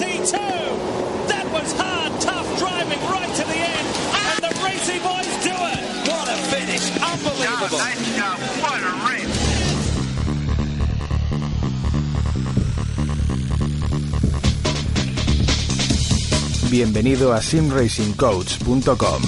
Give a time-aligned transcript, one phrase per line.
[0.00, 3.86] That was hard, tough driving right to the end.
[4.16, 5.82] And the Racy Boys do it.
[6.08, 6.88] What a finish.
[6.96, 7.84] Unbelievable.
[8.64, 9.28] What a race.
[16.70, 19.22] Bienvenido a simracingcoach.com.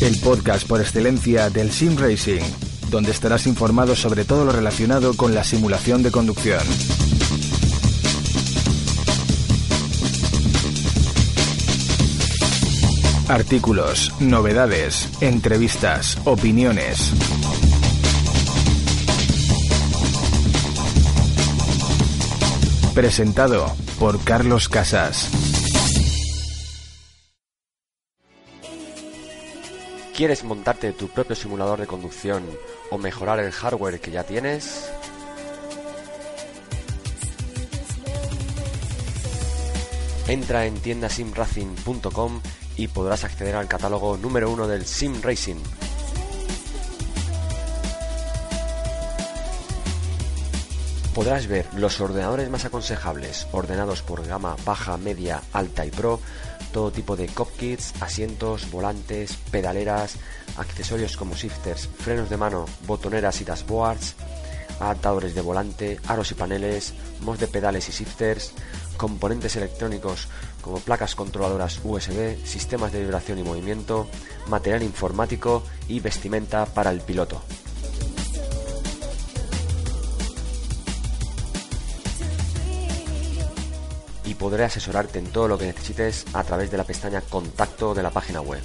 [0.00, 2.61] El podcast por excelencia del sim racing
[2.92, 6.60] donde estarás informado sobre todo lo relacionado con la simulación de conducción.
[13.28, 17.14] Artículos, novedades, entrevistas, opiniones.
[22.94, 25.41] Presentado por Carlos Casas.
[30.14, 32.44] ¿Quieres montarte tu propio simulador de conducción
[32.90, 34.90] o mejorar el hardware que ya tienes?
[40.28, 42.40] Entra en tiendasimracing.com
[42.76, 45.56] y podrás acceder al catálogo número uno del Sim Racing.
[51.14, 56.20] Podrás ver los ordenadores más aconsejables, ordenados por gama baja, media, alta y pro,
[56.72, 60.16] todo tipo de cockpits, asientos, volantes, pedaleras,
[60.56, 64.14] accesorios como shifters, frenos de mano, botoneras y dashboards,
[64.80, 68.52] adaptadores de volante, aros y paneles, mods de pedales y shifters,
[68.96, 70.28] componentes electrónicos
[70.60, 74.08] como placas controladoras USB, sistemas de vibración y movimiento,
[74.48, 77.42] material informático y vestimenta para el piloto.
[84.42, 88.10] Podré asesorarte en todo lo que necesites a través de la pestaña Contacto de la
[88.10, 88.60] página web.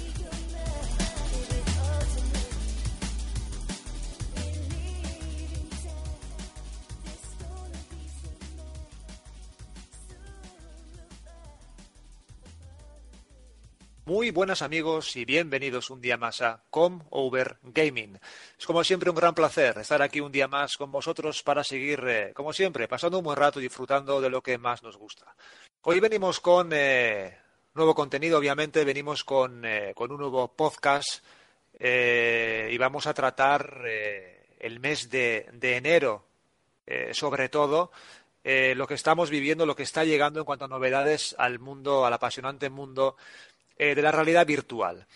[14.04, 18.18] Muy buenas amigos y bienvenidos un día más a Com Over Gaming.
[18.58, 22.02] Es como siempre un gran placer estar aquí un día más con vosotros para seguir,
[22.08, 25.36] eh, como siempre, pasando un buen rato y disfrutando de lo que más nos gusta.
[25.90, 27.34] Hoy venimos con eh,
[27.72, 31.24] nuevo contenido, obviamente, venimos con, eh, con un nuevo podcast
[31.78, 33.80] eh, y vamos a tratar
[34.60, 36.26] el mes de, de enero,
[37.12, 37.90] sobre todo,
[38.44, 42.12] lo que estamos viviendo, lo que está llegando en cuanto a novedades al mundo, al
[42.12, 43.16] apasionante mundo
[43.78, 45.06] de la realidad virtual.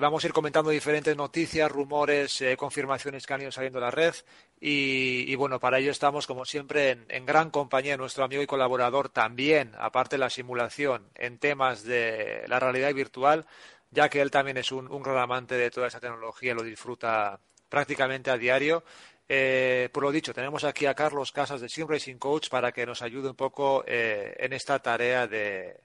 [0.00, 4.14] Vamos a ir comentando diferentes noticias, rumores, confirmaciones que han ido saliendo de la red
[4.58, 9.72] y, bueno, para ello estamos como siempre en, gran compañía nuestro amigo y colaborador también,
[9.78, 13.46] aparte de la simulación, en temas de la realidad virtual,
[13.90, 18.30] ya que él también es un, gran amante de toda esa tecnología, lo disfruta prácticamente
[18.30, 18.82] a diario.
[19.28, 22.86] Eh, por lo dicho, tenemos aquí a Carlos Casas de Sim Racing Coach para que
[22.86, 25.80] nos ayude un poco eh, en esta tarea de,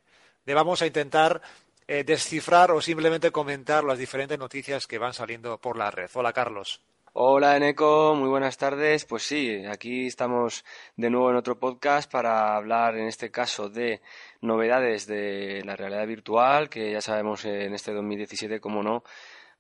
[0.46, 1.42] de vamos a intentar
[1.88, 6.10] eh, descifrar o simplemente comentar las diferentes noticias que van saliendo por la red.
[6.14, 6.80] Hola, Carlos.
[7.14, 9.04] Hola, Eneco, muy buenas tardes.
[9.04, 10.64] Pues sí, aquí estamos
[10.96, 14.02] de nuevo en otro podcast para hablar, en este caso, de
[14.40, 19.04] novedades de la realidad virtual, que ya sabemos en este 2017, como no,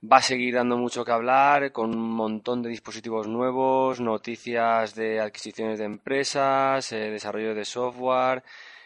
[0.01, 5.19] va a seguir dando mucho que hablar, con un montón de dispositivos nuevos, noticias de
[5.19, 8.43] adquisiciones de empresas, eh, desarrollo de software,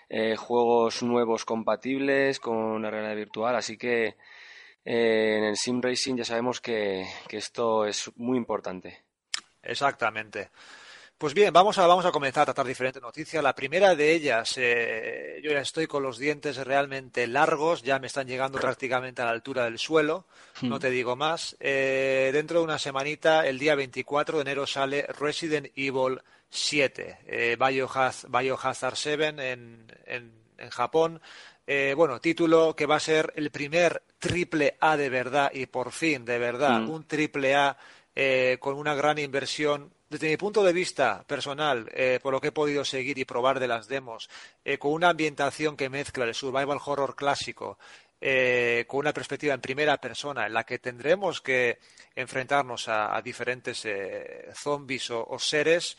[0.10, 4.18] eh, juegos nuevos compatibles con la realidad virtual, así que
[4.86, 9.04] eh, en el sim racing ya sabemos que, que, esto es muy importante.
[9.64, 10.52] Exactamente.
[11.18, 13.42] Pues bien, vamos a, vamos a comenzar a tratar diferentes noticias.
[13.42, 18.08] La primera de ellas, eh, yo ya estoy con los dientes realmente largos, ya me
[18.08, 20.26] están llegando prácticamente a la altura del suelo,
[20.62, 20.70] Hmm.
[20.70, 21.56] no te digo más.
[21.62, 27.58] Eh, dentro de una semanita, el día 24 de enero, sale Resident Evil 7, eh,
[27.58, 31.22] Biohaz, Biohazard 7 en, en, en Japón.
[31.68, 35.92] Eh, bueno, título que va a ser el primer triple A de verdad y por
[35.92, 36.90] fin, de verdad, Mm.
[36.90, 37.78] un triple A
[38.16, 39.92] eh, con una gran inversión.
[40.10, 43.60] Desde mi punto de vista personal, eh, por lo que he podido seguir y probar
[43.60, 44.30] de las demos,
[44.64, 47.78] eh, con una ambientación que mezcla el survival horror clásico
[48.22, 51.80] eh, con una perspectiva en primera persona en la que tendremos que
[52.16, 55.98] enfrentarnos a, diferentes eh, zombies o, seres,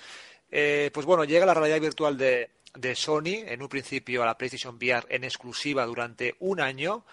[0.51, 4.37] eh, pues bueno, llega la realidad virtual de, de Sony, en un principio a la
[4.37, 7.05] PlayStation VR en exclusiva durante un año.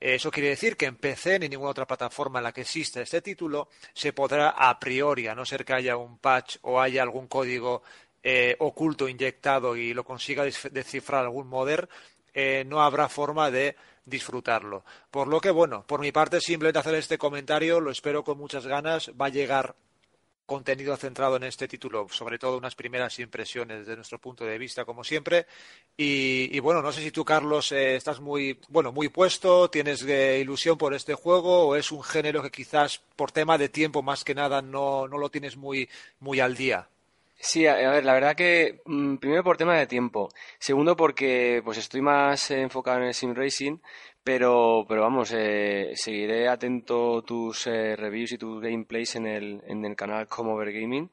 [0.00, 3.22] Eso quiere decir que en PC ni ninguna otra plataforma en la que exista este
[3.22, 7.26] título se podrá a priori, a no ser que haya un patch o haya algún
[7.26, 7.82] código
[8.22, 11.88] eh, oculto inyectado y lo consiga descifrar algún modder,
[12.32, 14.84] eh, no habrá forma de disfrutarlo.
[15.10, 18.66] Por lo que, bueno, por mi parte, simplemente hacer este comentario, lo espero con muchas
[18.66, 19.76] ganas, va a llegar
[20.46, 24.84] contenido centrado en este título, sobre todo unas primeras impresiones desde nuestro punto de vista,
[24.84, 25.46] como siempre.
[25.96, 30.38] Y, bueno, no sé si tú, Carlos, eh, estás muy, bueno, muy puesto, tienes eh,
[30.40, 34.24] ilusión por este juego o es un género que quizás por tema de tiempo más
[34.24, 35.88] que nada no, no lo tienes muy,
[36.20, 36.88] muy al día.
[37.46, 41.76] Sí, a, ver, la verdad que mm, primero por tema de tiempo, segundo porque pues
[41.78, 43.78] estoy más enfocado en el sim racing,
[44.24, 49.84] pero, pero vamos, eh, seguiré atento tus eh, reviews y tus gameplays en el, en
[49.84, 51.10] el canal Comover Gaming,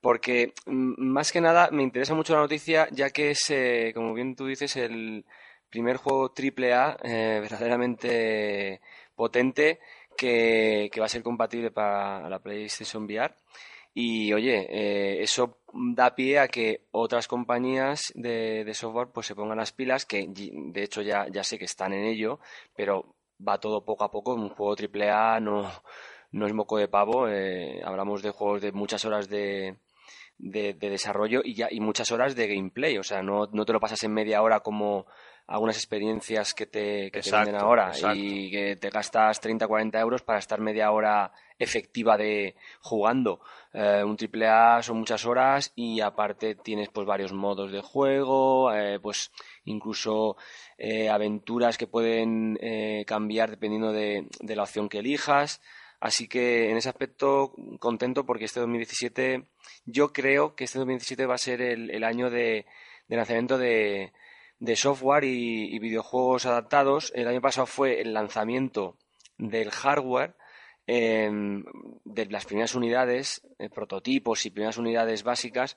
[0.00, 4.12] porque mm, más que nada me interesa mucho la noticia, ya que es, eh, como
[4.12, 5.24] bien tú dices, el
[5.70, 6.96] primer juego AAA
[7.40, 8.80] verdaderamente
[9.14, 9.78] potente
[10.16, 13.34] que, que va a ser compatible para la PlayStation VR.
[13.94, 19.58] Y oye, eh, eso da pie a que otras compañías de, software pues se pongan
[19.58, 22.38] las pilas, que de hecho ya, ya sé que están en ello,
[22.76, 23.14] pero
[23.46, 24.34] va todo poco a poco.
[24.34, 25.70] Un juego AAA no,
[26.32, 27.28] no es moco de pavo.
[27.28, 29.76] Eh, hablamos de juegos de muchas horas de,
[30.38, 32.98] de, desarrollo y, ya, y muchas horas de gameplay.
[32.98, 35.06] O sea, no, no te lo pasas en media hora como
[35.48, 40.22] algunas experiencias que te, que te venden ahora y que te gastas 30, 40 euros
[40.22, 43.40] para estar media hora efectiva de jugando.
[43.72, 48.72] Eh, un triple A son muchas horas y aparte tienes pues varios modos de juego,
[48.74, 49.32] eh, pues
[49.64, 50.36] incluso
[50.76, 52.58] eh, aventuras que pueden
[53.06, 55.62] cambiar dependiendo de, la opción que elijas.
[55.98, 59.46] Así que en ese aspecto contento porque este 2017,
[59.86, 62.66] yo creo que este 2017 va a ser el, año de,
[63.08, 64.12] lanzamiento de,
[64.76, 67.12] software y, videojuegos adaptados.
[67.14, 68.96] El año pasado fue el lanzamiento
[69.38, 70.34] del hardware
[70.90, 71.64] Em,
[72.04, 75.76] de las primeras unidades, eh, prototipos y primeras unidades básicas.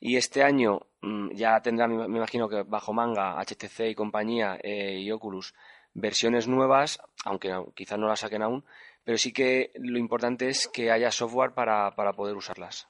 [0.00, 4.98] Y este año mm, ya tendrá, me, imagino que bajo manga, HTC y compañía eh,
[4.98, 5.54] y Oculus,
[5.92, 8.64] versiones nuevas, aunque quizás no las saquen aún,
[9.04, 12.88] pero sí que lo importante es que haya software para poder usarlas.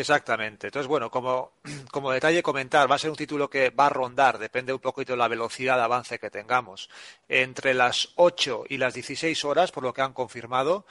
[0.00, 0.68] Exactamente.
[0.68, 1.52] Entonces, bueno, como,
[1.90, 5.12] como, detalle comentar, va a ser un título que va a rondar, depende un poquito
[5.12, 6.88] de la velocidad de avance que tengamos,
[7.28, 10.86] entre las 8 y las 16 horas, por lo que han confirmado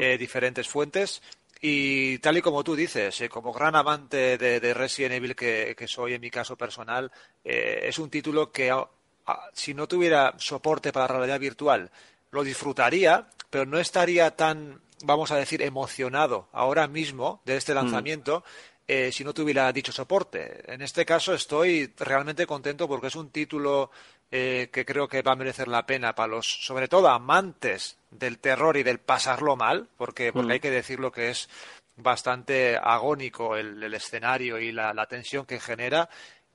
[0.00, 1.22] eh, diferentes fuentes.
[1.60, 6.14] Y tal y como tú dices, eh, como gran amante de, Resident Evil que, soy
[6.14, 7.10] en mi caso personal,
[7.44, 8.72] eh, es un título que
[9.52, 11.90] si no tuviera soporte para la realidad virtual,
[12.32, 17.76] lo disfrutaría, pero no estaría tan vamos a decir, emocionado ahora mismo de este mm.
[17.76, 18.44] lanzamiento
[18.88, 20.64] eh, si no tuviera dicho soporte.
[20.72, 23.90] En este caso estoy realmente contento porque es un título
[24.30, 28.38] eh, que creo que va a merecer la pena para los, sobre todo, amantes del
[28.38, 30.52] terror y del pasarlo mal, porque, porque mm.
[30.52, 31.48] hay que decirlo que es
[31.96, 36.08] bastante agónico el, escenario y la, tensión que genera.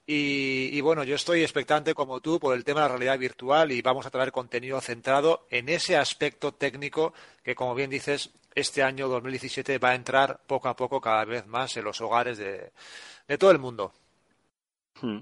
[0.10, 3.82] Y, bueno, yo estoy expectante como tú por el tema de la realidad virtual y
[3.82, 7.14] vamos a traer contenido centrado en ese aspecto técnico
[7.44, 11.46] que, como bien dices, este año 2017 va a entrar poco a poco cada vez
[11.46, 12.72] más en los hogares de,
[13.38, 13.92] todo el mundo.
[15.02, 15.20] Hmm.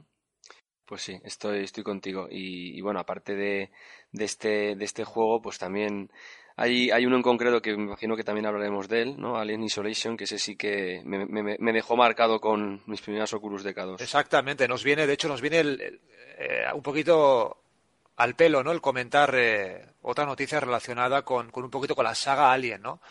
[0.86, 2.27] Pues sí, estoy, estoy contigo.
[2.30, 3.72] Y, bueno, aparte de,
[4.13, 6.12] este, de este juego, pues también
[6.58, 9.38] hay, hay uno en concreto que me imagino que también hablaremos de él, ¿no?
[9.38, 14.02] Alien Isolation, que ese sí que me, dejó marcado con mis primeras Oculus Decados.
[14.02, 15.78] Exactamente, nos viene, de hecho, nos viene
[16.38, 17.58] eh, un poquito
[18.16, 18.72] al pelo, ¿no?
[18.72, 23.02] El comentar eh, otra noticia relacionada con, con, un poquito con la saga Alien, ¿no?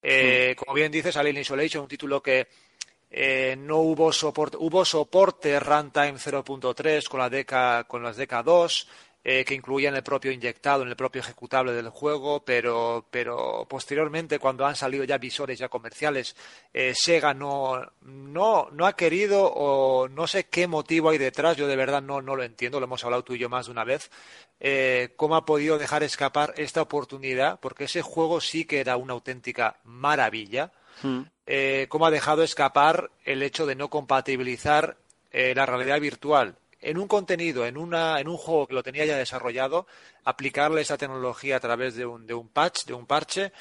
[0.00, 2.46] Eh, como bien dices, Alien Isolation, un título que
[3.56, 8.88] no hubo soporte, hubo soporte runtime 0.3 con la DECA, con las DECA 2,
[9.28, 14.38] eh, que incluían el propio inyectado en el propio ejecutable del juego, pero, pero posteriormente,
[14.38, 16.36] cuando han salido ya visores ya comerciales,
[16.72, 21.66] eh, Sega no, no, no ha querido o no sé qué motivo hay detrás, yo
[21.66, 23.82] de verdad no, no lo entiendo, lo hemos hablado tú y yo más de una
[23.82, 24.12] vez,
[24.60, 29.14] eh, cómo ha podido dejar escapar esta oportunidad, porque ese juego sí que era una
[29.14, 30.70] auténtica maravilla,
[31.02, 31.22] hmm.
[31.88, 34.98] cómo ha dejado escapar el hecho de no compatibilizar
[35.32, 36.56] la realidad virtual
[36.86, 39.88] en un contenido, en, una, en un juego que lo tenía ya desarrollado,
[40.24, 43.52] aplicarle esa tecnología a través de un, de un patch, de un parche,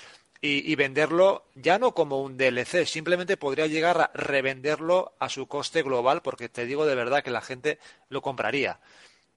[0.42, 5.82] y, venderlo ya no como un DLC, simplemente podría llegar a revenderlo a su coste
[5.82, 7.80] global, porque te digo de verdad que la gente
[8.10, 8.80] lo compraría.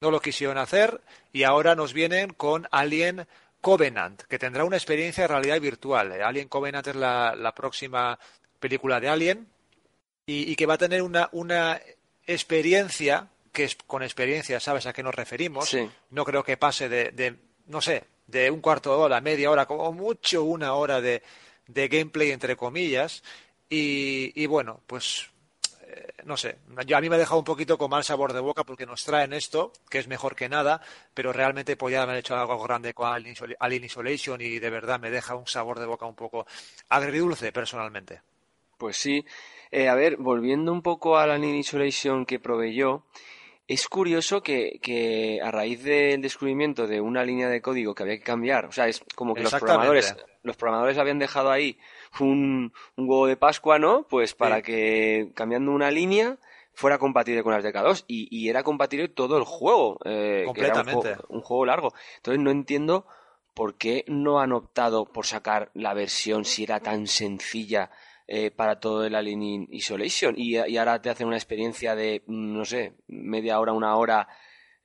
[0.02, 1.00] no lo quisieron hacer
[1.32, 3.26] y ahora nos vienen con Alien
[3.62, 6.12] Covenant, que tendrá una experiencia de realidad virtual.
[6.12, 8.18] Eh, Alien Covenant es la, próxima
[8.60, 9.48] película de Alien
[10.26, 11.80] y, que va a tener una, una
[12.26, 15.76] experiencia, que es, con experiencia sabes a qué nos referimos.
[16.10, 17.34] No creo que pase de, de,
[17.66, 21.24] no sé, de un cuarto de hora, media hora, como mucho una hora de,
[21.66, 23.24] de gameplay, entre comillas.
[23.68, 25.28] Y, y bueno, pues
[26.24, 28.62] no sé, yo, a mí me ha dejado un poquito con mal sabor de boca
[28.64, 30.80] porque nos traen esto, que es mejor que nada,
[31.14, 35.34] pero realmente podía haber hecho algo grande con Alien Isolation y de verdad me deja
[35.34, 36.46] un sabor de boca un poco
[36.88, 38.20] agridulce personalmente.
[38.76, 39.24] Pues sí.
[39.70, 43.04] Eh, a ver, volviendo un poco al Alien Isolation que proveyó,
[43.68, 48.16] es curioso que, que, a raíz del descubrimiento de una línea de código que había
[48.16, 51.78] que cambiar, o sea, es como que los programadores, los programadores habían dejado ahí
[52.18, 54.06] un, un huevo de Pascua, ¿no?
[54.08, 56.38] Pues para que cambiando una línea
[56.72, 61.16] fuera compatible con las DK2 y, y era compatible todo el juego, eh, Completamente.
[61.28, 61.92] un, juego, largo.
[62.16, 63.04] Entonces no entiendo
[63.52, 67.90] por qué no han optado por sacar la versión si era tan sencilla
[68.30, 72.58] eh, para todo el Alien Isolation y, y, ahora te hacen una experiencia de, mm,
[72.58, 74.28] no sé, media hora, una hora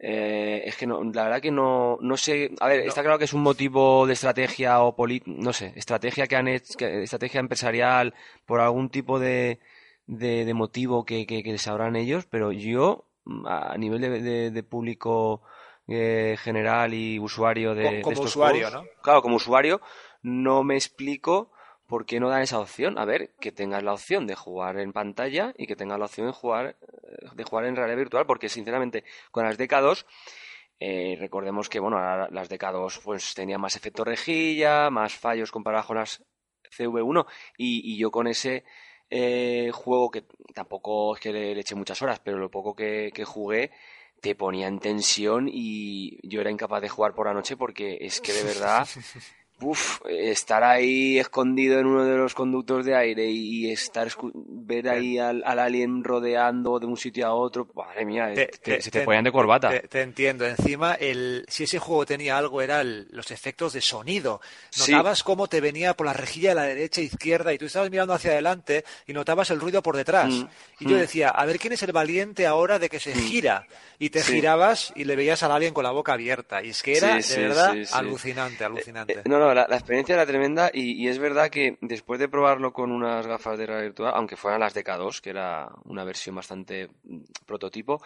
[0.06, 2.52] eh, es que no, la verdad que no, no sé.
[2.60, 4.94] A ver, está claro que es un motivo de estrategia o
[5.28, 8.14] no sé, estrategia que han hecho, estrategia empresarial
[8.46, 9.62] por algún tipo de,
[10.06, 13.06] de, motivo que, que, sabrán ellos, pero yo,
[13.46, 15.42] a nivel de, de, público
[15.88, 18.84] eh, general y usuario de, como, usuario, ¿no?
[19.02, 19.80] Claro, como usuario,
[20.22, 21.53] no me explico
[21.94, 22.98] ¿por qué no dan esa opción?
[22.98, 26.26] A ver, que tengas la opción de jugar en pantalla y que tengas la opción
[26.26, 30.04] de jugar, eh, de jugar en realidad virtual, porque sinceramente con las DK2,
[30.80, 32.00] eh, recordemos que bueno,
[32.32, 36.24] las DK2 pues tenían más efecto rejilla, más fallos comparados con las
[36.76, 37.28] CV1
[37.60, 38.64] y, yo con ese
[39.12, 43.24] eh, juego que tampoco es que le, eché muchas horas, pero lo poco que, que
[43.24, 43.70] jugué
[44.20, 48.20] te ponía en tensión y yo era incapaz de jugar por la noche porque es
[48.20, 48.88] que de verdad
[49.64, 55.18] Uf, estar ahí escondido en uno de los conductos de aire y, estar ver ahí
[55.18, 59.72] al, alien rodeando de un sitio a otro, madre mía, se te, ponían de corbata.
[59.82, 60.46] Te, entiendo.
[60.46, 64.42] Encima, el, si ese juego tenía algo, eran los efectos de sonido.
[64.78, 67.90] Notabas cómo te venía por la rejilla de la derecha e izquierda y tú estabas
[67.90, 70.30] mirando hacia adelante y notabas el ruido por detrás.
[70.30, 70.48] Mm,
[70.80, 71.00] y yo mm.
[71.00, 73.20] decía, a ver quién es el valiente ahora de que se mm.
[73.20, 73.68] gira.
[74.00, 76.62] Y te girabas y le veías al alien con la boca abierta.
[76.62, 79.14] Y es que era, de verdad, alucinante, alucinante.
[79.14, 82.74] Eh, eh, no, no, la, experiencia era tremenda y, es verdad que después de probarlo
[82.74, 86.90] con unas gafas de realidad virtual, aunque fueran las DK2, que era una versión bastante
[87.04, 88.02] mm, prototipo,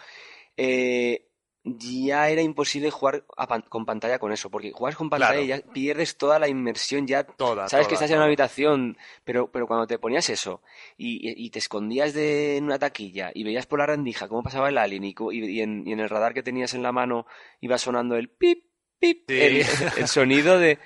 [0.56, 1.28] eh,
[1.64, 3.24] ya era imposible jugar
[3.68, 7.26] con pantalla con eso, porque juegas con pantalla y ya pierdes toda la inmersión, ya
[7.66, 10.62] sabes que estás en una habitación, pero, pero cuando te ponías eso
[10.96, 14.78] y, te escondías de, en una taquilla y veías por la rendija cómo pasaba el
[14.78, 17.26] alien y, en, el radar que tenías en la mano
[17.60, 18.64] iba sonando el pip,
[18.98, 20.78] pip, el sonido de...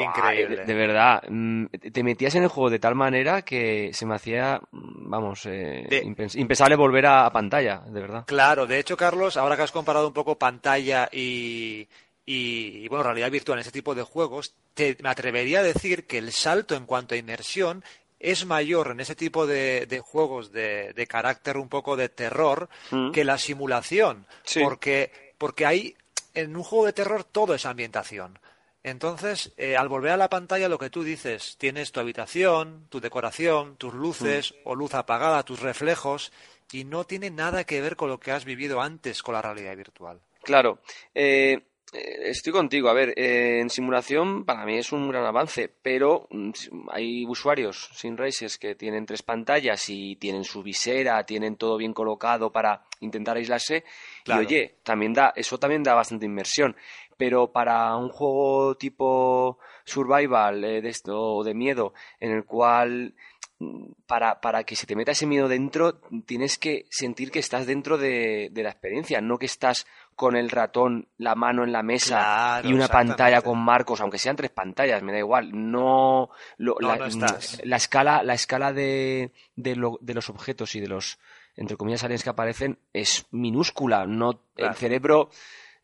[0.00, 0.64] Increíble.
[0.64, 4.60] De, verdad, mm, te metías en el juego de tal manera que se me hacía,
[4.70, 5.86] mm, vamos, eh,
[6.34, 8.24] impensable volver a, pantalla, de verdad.
[8.26, 11.86] Claro, de hecho, Carlos, ahora que has comparado un poco pantalla y,
[12.24, 16.18] y, bueno, realidad virtual en ese tipo de juegos, te, me atrevería a decir que
[16.18, 17.84] el salto en cuanto a inmersión
[18.18, 23.10] es mayor en ese tipo de, juegos de, carácter un poco de terror mm.
[23.10, 24.26] que la simulación.
[24.62, 25.96] Porque, porque hay,
[26.32, 28.38] en un juego de terror todo es ambientación.
[28.84, 33.00] Entonces, eh, al volver a la pantalla, lo que tú dices, tienes tu habitación, tu
[33.00, 34.68] decoración, tus luces mm.
[34.68, 36.32] o luz apagada, tus reflejos,
[36.72, 39.76] y no tiene nada que ver con lo que has vivido antes con la realidad
[39.76, 40.20] virtual.
[40.42, 40.80] Claro.
[41.14, 41.62] Eh,
[41.92, 42.88] eh, estoy contigo.
[42.88, 46.50] A ver, en simulación para mí es un gran avance, pero mm,
[46.90, 51.92] hay usuarios sin races que tienen tres pantallas y tienen su visera, tienen todo bien
[51.92, 53.84] colocado para intentar aislarse.
[54.24, 56.74] Y oye, también da, eso también da bastante inmersión
[57.22, 63.14] pero para un juego tipo survival eh, de esto de miedo en el cual
[63.60, 67.64] mm, para, para, que se te meta ese miedo dentro tienes que sentir que estás
[67.64, 69.86] dentro de, la experiencia, no que estás
[70.16, 74.34] con el ratón, la mano en la mesa y una pantalla con marcos, aunque sean
[74.34, 75.50] tres pantallas, me da igual.
[75.52, 81.20] No, la, escala, la escala de, de, los objetos y de los
[81.54, 84.06] entre comillas aliens que aparecen es minúscula.
[84.06, 85.30] No, el cerebro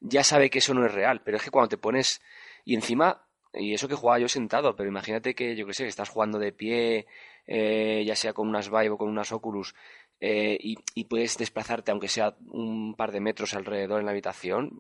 [0.01, 2.21] ya sabe que eso no es real, pero es que cuando te pones
[2.65, 5.89] y encima, y eso que jugaba yo sentado, pero imagínate que yo que sé, que
[5.89, 7.07] estás jugando de pie,
[7.47, 9.75] eh, ya sea con unas Vive o con unas Oculus,
[10.21, 14.73] eh, y, puedes desplazarte, aunque sea un par de metros alrededor en la habitación,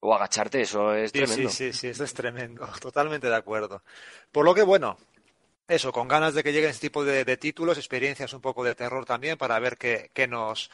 [0.00, 1.48] o agacharte, eso es tremendo.
[1.48, 3.82] Sí, sí, sí, eso es tremendo, totalmente de acuerdo.
[4.30, 4.98] Por lo que, bueno,
[5.66, 9.04] eso, con ganas de que lleguen este tipo de, títulos, experiencias un poco de terror
[9.04, 10.70] también, para ver qué, qué nos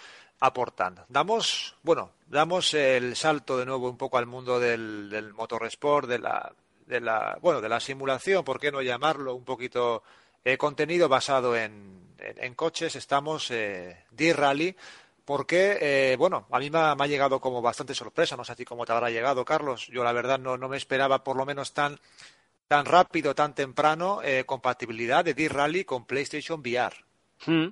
[0.47, 0.97] aportan.
[1.09, 6.19] Damos, bueno, damos el salto de nuevo un poco al mundo del, del motorsport, de
[6.19, 6.53] la,
[6.87, 9.35] de la, bueno, de la simulación, ¿por qué no llamarlo?
[9.35, 10.03] Un poquito
[10.45, 12.95] eh, contenido basado en, en, coches.
[12.97, 14.77] Estamos eh, D-Rally,
[15.25, 18.65] porque, eh, bueno, a mí me ha, llegado como bastante sorpresa, no sé a ti
[18.65, 19.87] cómo te habrá llegado, Carlos.
[19.89, 21.99] Yo la verdad no, no me esperaba por lo menos tan,
[22.69, 26.95] tan rápido, tan temprano, eh, compatibilidad de D-Rally con PlayStation VR.
[27.47, 27.69] Hmm.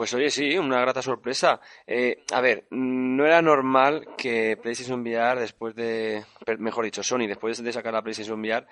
[0.00, 1.60] Pues oye, sí, una grata sorpresa.
[1.86, 6.24] Eh, a ver, no era normal que PlayStation VR, después de,
[6.56, 8.66] mejor dicho, Sony, después de sacar la PlayStation VR,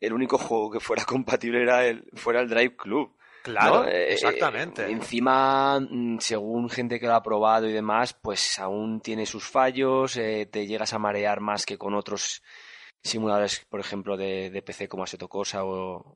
[0.00, 3.14] el único juego que fuera compatible era el, fuera el Drive Club.
[3.44, 4.90] Claro, eh, exactamente.
[4.90, 10.16] encima, mm, según gente que lo ha probado y demás, pues aún tiene sus fallos,
[10.16, 12.42] eh, te llegas a marear más que con otros
[13.02, 16.14] simuladores, por ejemplo, de, PC como Assetto Corsa o,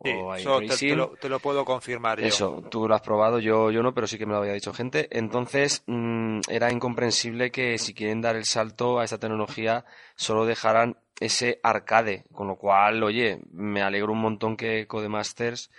[0.71, 0.89] sí,
[1.21, 2.27] te, lo, puedo confirmar yo.
[2.27, 4.73] Eso, tú lo has probado, yo, yo no, pero sí que me lo había dicho
[4.73, 5.09] gente.
[5.11, 10.97] Entonces, mm, era incomprensible que si quieren dar el salto a esta tecnología, solo dejaran
[11.19, 15.71] ese arcade, con lo cual, oye, me alegro un montón que Codemasters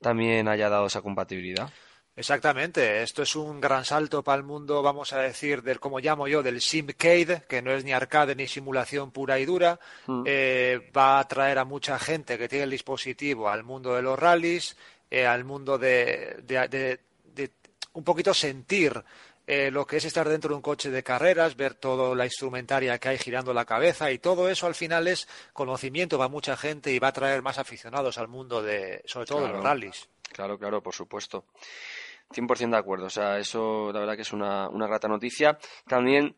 [0.00, 1.70] también haya dado esa compatibilidad.
[2.16, 6.28] Exactamente, esto es un gran salto para el mundo, vamos a decir, del como llamo
[6.28, 10.22] yo, del simcade, que no es ni arcade ni simulación pura y dura, mm.
[10.24, 14.16] eh, va a atraer a mucha gente que tiene el dispositivo al mundo de los
[14.16, 14.76] rallies,
[15.10, 17.00] eh, al mundo de, de,
[17.94, 19.02] un poquito sentir
[19.46, 22.98] eh, lo que es estar dentro de un coche de carreras, ver toda la instrumentaria
[22.98, 26.92] que hay girando la cabeza y todo eso al final es conocimiento para mucha gente
[26.92, 30.08] y va a traer más aficionados al mundo de, sobre todo de los rallies.
[30.32, 31.44] Claro, claro, por supuesto.
[32.30, 33.06] 100% de acuerdo.
[33.06, 35.58] O sea, eso la verdad que es una, una grata noticia.
[35.86, 36.36] También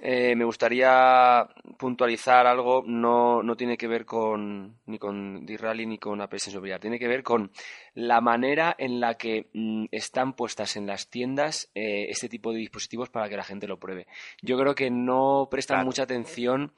[0.00, 1.48] eh, me gustaría
[1.78, 6.80] puntualizar algo, no, no tiene que ver con ni con D-Rally ni con Apple VR,
[6.80, 7.52] tiene que ver con
[7.94, 12.58] la manera en la que mm, están puestas en las tiendas eh, este tipo de
[12.58, 14.08] dispositivos para que la gente lo pruebe.
[14.42, 16.72] Yo creo que no prestan mucha atención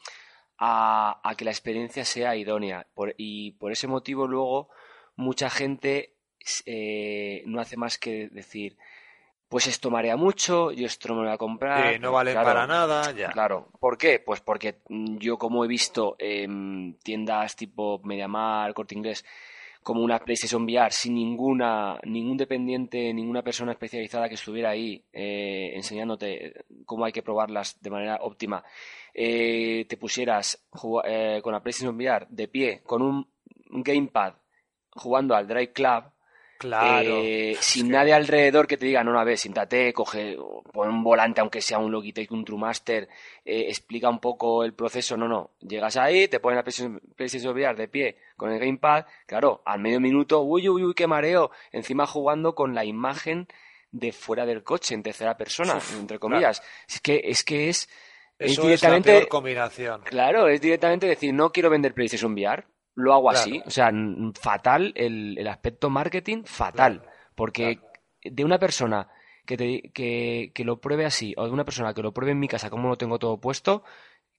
[0.59, 2.87] a, a, que la experiencia sea idónea
[3.17, 4.69] y por ese motivo luego
[5.17, 6.15] mucha gente
[6.67, 8.76] eh, no hace más que decir,
[9.49, 12.00] pues esto marea mucho, yo esto no me lo voy a comprar.
[12.00, 13.31] no vale para nada, ya.
[13.31, 13.68] Claro.
[13.79, 14.18] ¿Por qué?
[14.18, 19.25] Pues porque mm, yo como he visto en tiendas tipo Mediamar, Corte Inglés,
[19.83, 25.70] como una PlayStation VR sin ninguna ningún dependiente, ninguna persona especializada que estuviera ahí eh,
[25.75, 28.64] enseñándote cómo hay que probarlas de manera óptima,
[29.14, 33.29] eh, te pusieras con la PlayStation VR de pie, con un
[33.70, 34.35] gamepad,
[34.90, 36.05] jugando al Drive Club,
[36.59, 37.21] Claro.
[37.23, 40.37] Eh, sin nadie alrededor que te diga, no, no, a ver, siéntate, coge,
[40.73, 43.09] pon un volante, aunque sea un Logitech, un TrueMaster,
[43.45, 45.16] eh, explica un poco el proceso.
[45.16, 45.51] No, no.
[45.61, 50.01] Llegas ahí, te pones la PlayStation VR de pie con el Gamepad, claro, al medio
[50.01, 51.51] minuto, uy, uy, uy, qué mareo.
[51.73, 53.49] Encima jugando con la imagen
[53.92, 56.62] de fuera del coche, en tercera persona, entre comillas.
[56.88, 57.42] Es que es.
[57.42, 57.88] Que es
[58.38, 60.03] es directamente, la peor combinación.
[60.03, 62.64] Claro, es directamente decir, no quiero vender PlayStation VR,
[62.96, 63.62] lo hago así.
[63.64, 63.92] O sea,
[64.35, 67.02] fatal el, el aspecto marketing, fatal.
[67.35, 67.78] porque
[68.24, 69.09] de una persona
[69.44, 72.40] que, te, que, que, lo pruebe así, o de una persona que lo pruebe en
[72.40, 73.85] mi casa, como lo tengo todo puesto,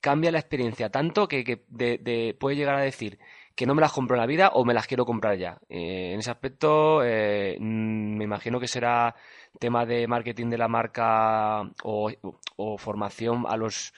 [0.01, 3.19] cambia la experiencia tanto que, que de, puede llegar a decir
[3.55, 5.59] que no me las compro en la vida o me las quiero comprar ya.
[5.69, 9.15] Eh, en ese aspecto, eh, me imagino que será
[9.59, 12.11] tema de marketing de la marca o,
[12.55, 13.93] o formación a los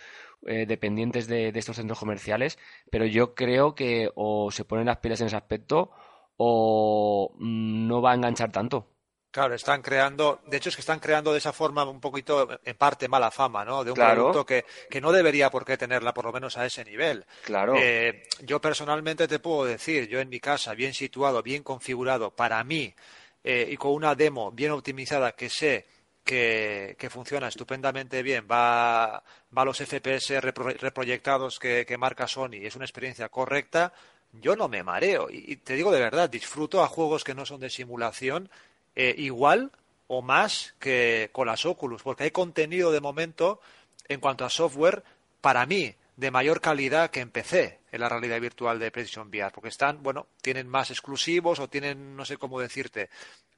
[0.45, 2.57] eh, dependientes de, estos centros comerciales,
[2.89, 5.91] pero yo creo que o se ponen las pilas en ese aspecto
[6.37, 8.87] o mm, no va a enganchar tanto.
[9.31, 12.75] Claro, están creando, de hecho es que están creando de esa forma un poquito, en
[12.75, 13.83] parte, mala fama, ¿no?
[13.83, 16.83] De un producto que, que, no debería por qué tenerla, por lo menos a ese
[16.83, 17.25] nivel.
[17.43, 17.75] Claro.
[17.77, 22.63] Eh, yo personalmente te puedo decir, yo en mi casa, bien situado, bien configurado, para
[22.63, 22.95] mí,
[23.43, 25.85] eh, y con una demo bien optimizada que sé
[26.23, 33.29] que, funciona estupendamente bien, va, a los FPS reproyectados que, marca Sony, es una experiencia
[33.29, 33.93] correcta,
[34.33, 35.27] yo no me mareo.
[35.29, 38.49] Y, te digo de verdad, disfruto a juegos que no son de simulación
[38.95, 39.71] eh, igual
[40.07, 43.59] o más que con las Oculus, porque hay contenido de momento
[44.07, 45.03] en cuanto a software,
[45.39, 49.51] para mí, de mayor calidad que en PC, en la realidad virtual de PlayStation VR,
[49.53, 53.09] porque están, bueno, tienen más exclusivos o tienen, no sé cómo decirte,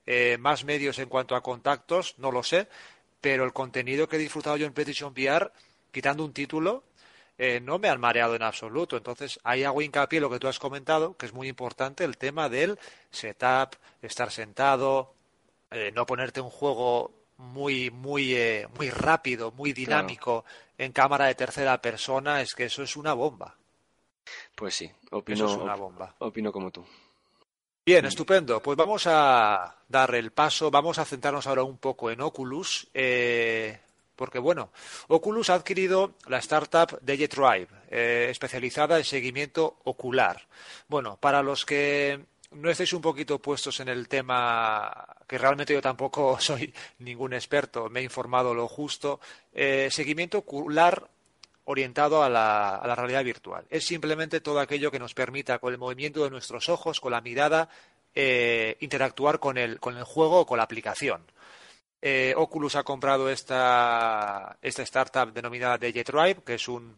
[0.06, 2.68] eh, más medios en cuanto a contactos, no lo sé,
[3.20, 5.52] pero el contenido que he disfrutado yo en PlayStation VR,
[5.92, 6.84] quitando un título,
[7.36, 8.96] eh, no me han mareado en absoluto.
[8.96, 12.18] Entonces, ahí hago hincapié en lo que tú has comentado, que es muy importante, el
[12.18, 12.78] tema del
[13.10, 15.16] setup, estar sentado,
[15.72, 18.38] eh, no ponerte un juego muy, muy,
[18.78, 20.46] muy rápido, muy dinámico
[20.82, 23.56] en cámara de tercera persona, es que eso es una bomba.
[24.56, 26.16] Pues sí, opino, eso es una bomba.
[26.20, 26.84] opino como tú.
[27.86, 28.62] Bien, estupendo.
[28.62, 32.88] Pues vamos a dar el paso, vamos a centrarnos ahora un poco en Oculus.
[32.94, 33.80] Eh,
[34.16, 34.72] Porque, bueno,
[35.08, 40.48] Oculus ha adquirido la startup DigiTribe, eh, especializada en seguimiento ocular.
[40.88, 45.82] Bueno, para los que no estéis un poquito puestos en el tema, que realmente yo
[45.82, 49.20] tampoco soy ningún experto, me he informado lo justo,
[49.54, 51.10] eh, seguimiento ocular
[51.66, 53.66] orientado a la, a la, realidad virtual.
[53.70, 57.22] Es simplemente todo aquello que nos permita, con el movimiento de nuestros ojos, con la
[57.22, 57.70] mirada,
[58.14, 61.24] eh, interactuar con el, con el juego o con la aplicación.
[62.02, 66.98] Eh, Oculus ha comprado esta, esta startup denominada DigiTribe, que es un,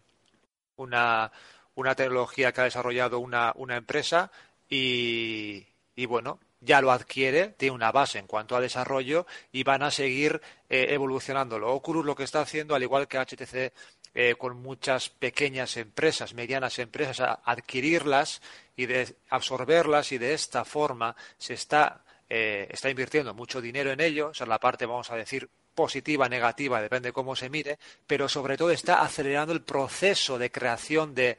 [0.78, 1.32] una,
[1.76, 4.32] una, tecnología que ha desarrollado una, una empresa
[4.74, 9.84] y, y, bueno, ya lo adquiere, tiene una base en cuanto a desarrollo y van
[9.84, 11.72] a seguir eh, evolucionándolo.
[11.72, 13.72] Oculus lo que está haciendo, al igual que HTC
[14.16, 18.42] eh, con muchas pequeñas empresas, medianas empresas, adquirirlas
[18.76, 24.02] y de absorberlas y de esta forma se está, eh, está invirtiendo mucho dinero en
[24.02, 27.78] ello, o sea, la parte, vamos a decir, positiva, negativa, depende de cómo se mire,
[28.08, 31.38] pero sobre todo está acelerando el proceso de creación de,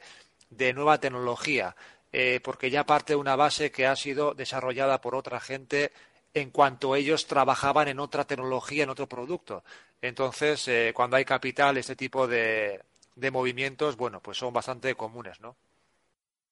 [0.49, 1.75] de nueva tecnología,
[2.17, 5.91] eh, porque ya parte de una base que ha sido desarrollada por otra gente
[6.33, 9.65] en cuanto ellos trabajaban en otra tecnología, en otro producto.
[10.01, 12.79] Entonces, eh, cuando hay capital, este tipo de,
[13.15, 15.57] de movimientos, bueno, pues son bastante comunes, ¿no?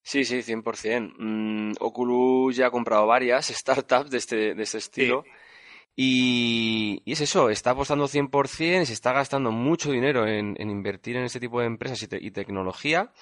[0.01, 1.13] Sí, sí, 100%.
[1.17, 5.23] Mm, Oculus ya ha comprado varias startups de este, de este estilo.
[5.95, 10.69] Y, y, es eso, está apostando 100% y se está gastando mucho dinero en, en
[10.69, 13.13] invertir en este tipo de empresas y, te, y tecnología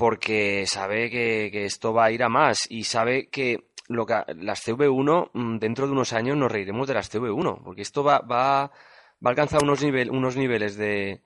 [0.00, 4.14] porque sabe que, que, esto va a ir a más y sabe que, lo que
[4.38, 8.20] las CV1 mm, dentro de unos años nos reiremos de las CV1 porque esto va,
[8.20, 11.20] va, va a alcanzar unos, nivel, unos niveles de,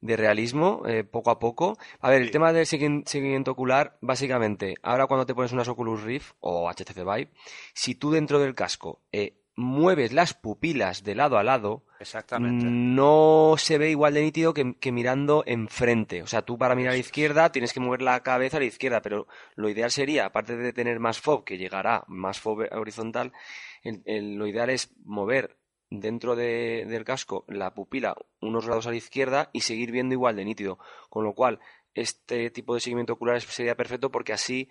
[0.00, 1.76] de realismo eh, poco a poco.
[1.98, 6.34] A ver, el tema del seguimiento ocular, básicamente, ahora cuando te pones unas Oculus Rift
[6.38, 7.32] o HTC Vive,
[7.74, 11.84] si tú dentro del casco eh, mueves las pupilas de lado a lado,
[12.70, 16.22] no se ve igual de nítido que, que, mirando enfrente.
[16.22, 18.66] O sea, tú para mirar a la izquierda tienes que mover la cabeza a la
[18.66, 23.32] izquierda, pero lo ideal sería, aparte de tener más FOB, que llegará más FOB horizontal,
[23.82, 25.56] el, el, lo ideal es mover
[25.90, 30.36] dentro de, del casco la pupila unos grados a la izquierda y seguir viendo igual
[30.36, 30.78] de nítido.
[31.08, 31.60] Con lo cual,
[31.94, 34.68] este tipo de seguimiento ocular sería perfecto porque así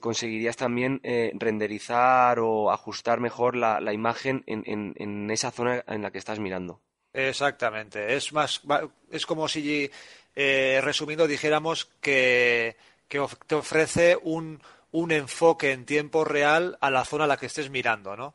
[0.00, 5.84] conseguirías también eh, renderizar o ajustar mejor la, la imagen en, en, en, esa zona
[5.86, 6.80] en la que estás mirando.
[7.12, 8.14] Exactamente.
[8.14, 8.62] Es más,
[9.10, 9.90] es como si,
[10.34, 12.76] eh, resumiendo, dijéramos que,
[13.08, 14.62] que te ofrece un,
[14.92, 18.34] un enfoque en tiempo real a la zona a la que estés mirando, ¿no?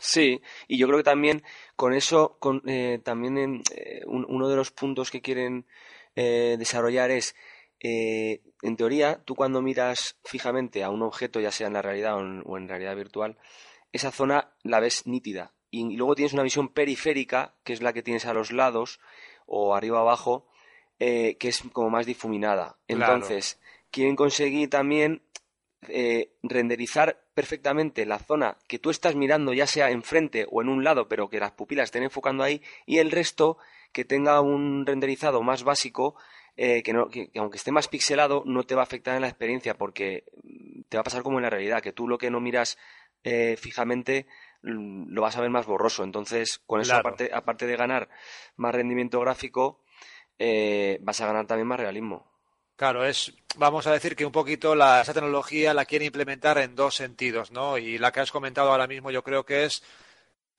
[0.00, 1.42] Sí, y yo creo que también
[1.76, 5.66] con eso, con, eh, también en, eh, un, uno de los puntos que quieren
[6.12, 7.34] desarrollar es,
[7.80, 12.16] eh, en teoría, tú cuando miras fijamente a un objeto, ya sea en la realidad
[12.16, 13.38] o en, o en realidad virtual,
[13.92, 15.52] esa zona la ves nítida.
[15.70, 19.00] Y, y luego tienes una visión periférica, que es la que tienes a los lados
[19.46, 20.46] o arriba abajo,
[20.98, 22.76] que es como más difuminada.
[22.86, 23.88] Entonces, claro.
[23.90, 25.22] quieren conseguir también
[25.88, 30.84] eh, renderizar perfectamente la zona que tú estás mirando, ya sea enfrente o en un
[30.84, 33.56] lado, pero que las pupilas estén enfocando ahí, y el resto
[33.90, 36.16] que tenga un renderizado más básico,
[36.56, 39.22] eh, que, no, que, que, aunque esté más pixelado, no te va a afectar en
[39.22, 40.24] la experiencia, porque
[40.88, 42.78] te va a pasar como en la realidad, que tú lo que no miras
[43.24, 44.26] eh, fijamente
[44.62, 46.04] lo vas a ver más borroso.
[46.04, 47.00] Entonces, con eso, claro.
[47.00, 48.08] aparte, aparte de ganar
[48.56, 49.82] más rendimiento gráfico,
[50.38, 52.30] eh, vas a ganar también más realismo.
[52.76, 56.74] Claro, es, vamos a decir que un poquito la, esa tecnología la quiere implementar en
[56.74, 57.76] dos sentidos, ¿no?
[57.76, 59.82] Y la que has comentado ahora mismo yo creo que es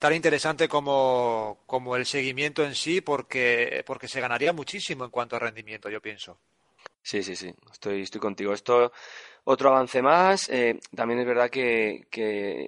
[0.02, 5.36] tan interesante como, como el seguimiento en sí, porque, porque se ganaría muchísimo en cuanto
[5.36, 6.40] a rendimiento, yo pienso.
[7.00, 8.52] Sí, sí, sí, estoy, estoy contigo.
[8.52, 8.90] Esto,
[9.44, 10.48] otro avance más.
[10.48, 12.66] Eh, también es verdad que, que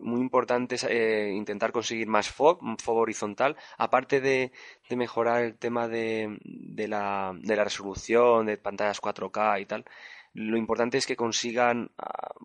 [0.00, 4.50] muy importante es eh, intentar conseguir más FOB, FOB horizontal, aparte de,
[4.88, 9.84] de mejorar el tema de, de, la, de, la, resolución, de pantallas 4K y tal.
[10.32, 11.90] Lo importante es que consigan,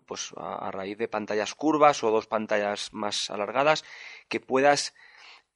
[0.06, 3.84] pues a, a raíz de pantallas curvas o dos pantallas más alargadas,
[4.28, 4.94] que puedas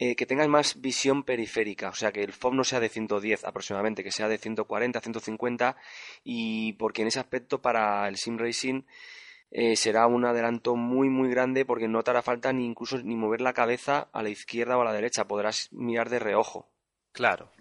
[0.03, 3.45] eh, que tengas más visión periférica, o sea, que el FOB no sea de 110
[3.45, 5.77] aproximadamente, que sea de 140, 150,
[6.25, 8.85] y porque en ese aspecto para el sim racing
[9.51, 13.15] eh, será un adelanto muy muy grande porque no te hará falta ni incluso ni
[13.15, 16.71] mover la cabeza a la izquierda o a la derecha, podrás mirar de reojo.
[17.13, 17.53] Claro.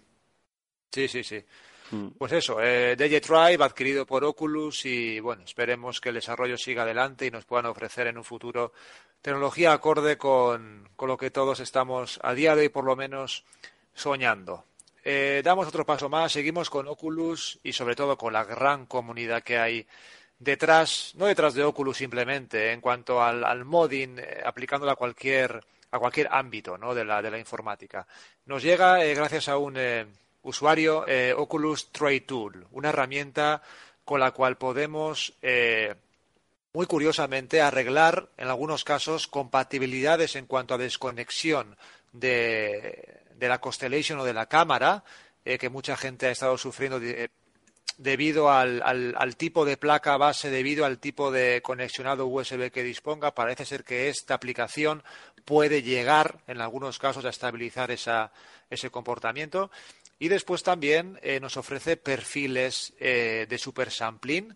[0.92, 1.44] Sí, sí, sí.
[1.90, 2.08] Mm.
[2.18, 6.82] Pues eso, eh, DJ Tribe adquirido por Oculus y bueno, esperemos que el desarrollo siga
[6.82, 8.72] adelante y nos puedan ofrecer en un futuro
[9.22, 13.44] tecnología acorde con, con lo que todos estamos a día de hoy por lo menos
[13.94, 14.64] soñando.
[15.02, 19.42] Eh, damos otro paso más, seguimos con Oculus y sobre todo con la gran comunidad
[19.42, 19.86] que hay
[20.38, 25.60] detrás, no detrás de Oculus simplemente, en cuanto al, al modding, eh, aplicándolo a cualquier
[25.92, 26.94] a cualquier ámbito ¿no?
[26.94, 28.06] de, la, de la informática.
[28.46, 30.06] Nos llega eh, gracias a un eh,
[30.42, 33.62] usuario eh, Oculus Trade Tool, una herramienta
[34.04, 35.34] con la cual podemos
[36.72, 41.76] muy curiosamente arreglar en algunos casos compatibilidades en cuanto a desconexión
[42.12, 45.04] de, la Constellation o de la cámara,
[45.44, 46.98] que mucha gente ha estado sufriendo
[48.00, 53.66] debido al, tipo de placa base, debido al tipo de conexionado USB que disponga, parece
[53.66, 55.02] ser que esta aplicación
[55.44, 59.70] puede llegar, en algunos casos, a estabilizar ese comportamiento.
[60.20, 64.54] Y después también eh, nos ofrece perfiles eh, de super sampling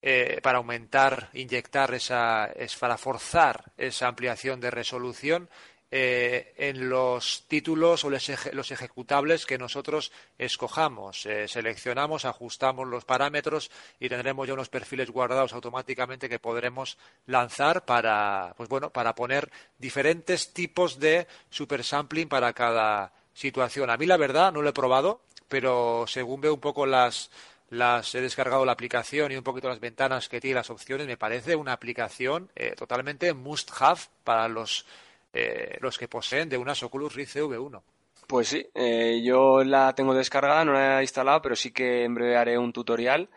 [0.00, 5.48] eh, para aumentar, inyectar esa, es para forzar esa ampliación de resolución
[5.94, 11.28] en los títulos o los, ejecutables que nosotros escojamos.
[11.46, 13.70] Seleccionamos, ajustamos los parámetros
[14.00, 16.96] y tendremos ya unos perfiles guardados automáticamente que podremos
[17.26, 23.90] lanzar para, pues bueno, para poner diferentes tipos de supersampling para cada situación.
[23.90, 27.30] A mí la verdad no lo he probado, pero según veo un poco las,
[27.70, 31.16] las he descargado la aplicación y un poquito las ventanas que tiene las opciones, me
[31.16, 34.86] parece una aplicación eh, totalmente must have para los
[35.34, 37.80] eh, los que poseen de unas Oculus Rift CV1.
[38.26, 42.14] Pues sí, eh, yo la tengo descargada, no la he instalado, pero sí que en
[42.14, 43.28] breve haré un tutorial,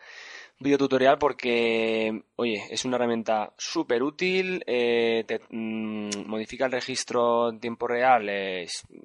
[0.60, 7.50] video tutorial, porque, oye, es una herramienta súper útil, eh, te, mm, modifica el registro
[7.50, 8.30] en tiempo real,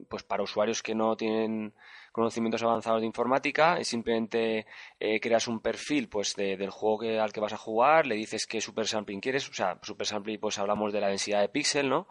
[0.09, 1.75] pues para usuarios que no tienen
[2.21, 4.67] conocimientos avanzados de informática, es simplemente
[4.99, 8.47] eh, creas un perfil pues del juego que, al que vas a jugar, le dices
[8.47, 11.89] qué super sampling quieres, o sea, super sampling pues hablamos de la densidad de píxel,
[11.89, 12.09] ¿no?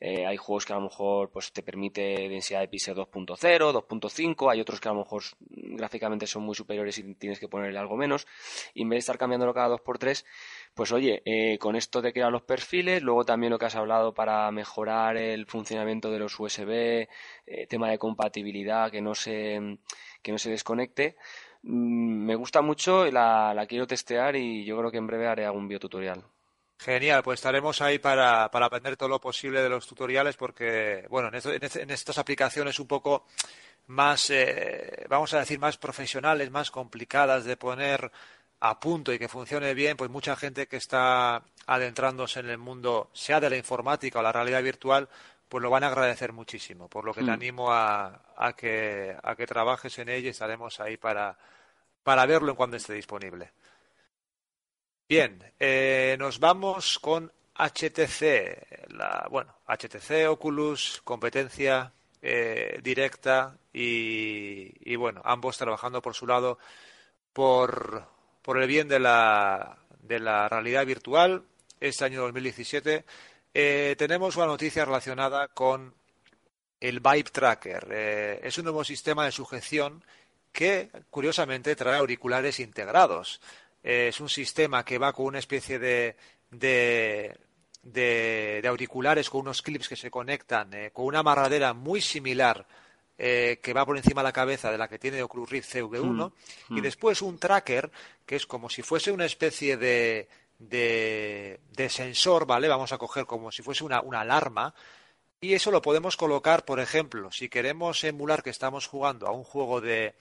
[0.00, 4.50] Eh, hay juegos que a lo mejor pues te permite densidad de píxel 2.0, 2.5,
[4.50, 7.96] hay otros que a lo mejor gráficamente son muy superiores y tienes que ponerle algo
[7.96, 8.26] menos,
[8.72, 10.24] y en vez de estar cambiándolo cada 2x3,
[10.74, 14.14] pues oye, eh, con esto de crear los perfiles, luego también lo que has hablado
[14.14, 17.08] para mejorar el funcionamiento de los USB,
[17.46, 19.78] eh, tema de compatibilidad, que no se,
[20.22, 21.16] que no se desconecte.
[21.62, 25.44] Mm, me gusta mucho, la, la quiero testear y yo creo que en breve haré
[25.44, 26.24] algún biotutorial.
[26.78, 31.28] Genial, pues estaremos ahí para, para, aprender todo lo posible de los tutoriales porque, bueno,
[31.28, 33.26] en, en, estas aplicaciones un poco
[33.88, 38.10] más, eh, vamos a decir, más profesionales, más complicadas de poner
[38.60, 43.10] a punto y que funcione bien, pues mucha gente que está adentrándose en el mundo,
[43.12, 45.08] sea de la informática o la realidad virtual,
[45.48, 46.88] pues lo van a agradecer muchísimo.
[46.88, 47.34] Por lo que te mm.
[47.34, 51.36] animo a, a, que, a que trabajes en ella y estaremos ahí para,
[52.02, 53.50] para verlo en cuando esté disponible.
[55.08, 61.92] Bien, eh, nos vamos con HTC, la, bueno, HTC, Oculus, competencia
[62.22, 66.58] eh, directa y, y bueno, ambos trabajando por su lado
[67.32, 71.44] por por el bien de la, de la realidad virtual,
[71.80, 73.04] este año 2017,
[73.54, 75.94] eh, tenemos una noticia relacionada con
[76.78, 77.88] el Vibe Tracker.
[77.90, 80.04] Eh, es un nuevo sistema de sujeción
[80.52, 83.40] que, curiosamente, trae auriculares integrados.
[83.82, 86.16] Eh, es un sistema que va con una especie de,
[86.50, 87.36] de,
[87.82, 92.66] de, auriculares con unos clips que se conectan, con una amarradera muy similar
[93.22, 96.32] eh, que va por encima de la cabeza de la que tiene Oculus Rift CV1
[96.32, 96.82] mm, y mm.
[96.82, 97.90] después un tracker
[98.24, 100.26] que es como si fuese una especie de,
[100.58, 102.66] de, sensor, ¿vale?
[102.66, 104.74] Vamos a coger como si fuese una, una alarma
[105.38, 109.44] y eso lo podemos colocar, por ejemplo, si queremos emular que estamos jugando a un
[109.44, 110.14] juego de,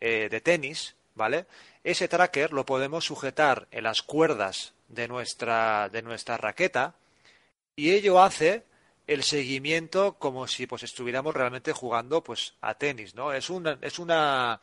[0.00, 1.46] eh, de tenis, ¿vale?
[1.84, 6.96] Ese tracker lo podemos sujetar en las cuerdas de nuestra, de nuestra raqueta
[7.76, 8.64] y ello hace
[9.10, 13.32] el seguimiento como si pues estuviéramos realmente jugando pues a tenis, ¿no?
[13.32, 14.60] Es una, es una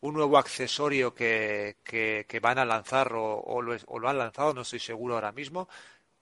[0.00, 4.54] un nuevo accesorio que, que, van a lanzar o, o, lo, o, lo, han lanzado,
[4.54, 5.68] no estoy seguro ahora mismo,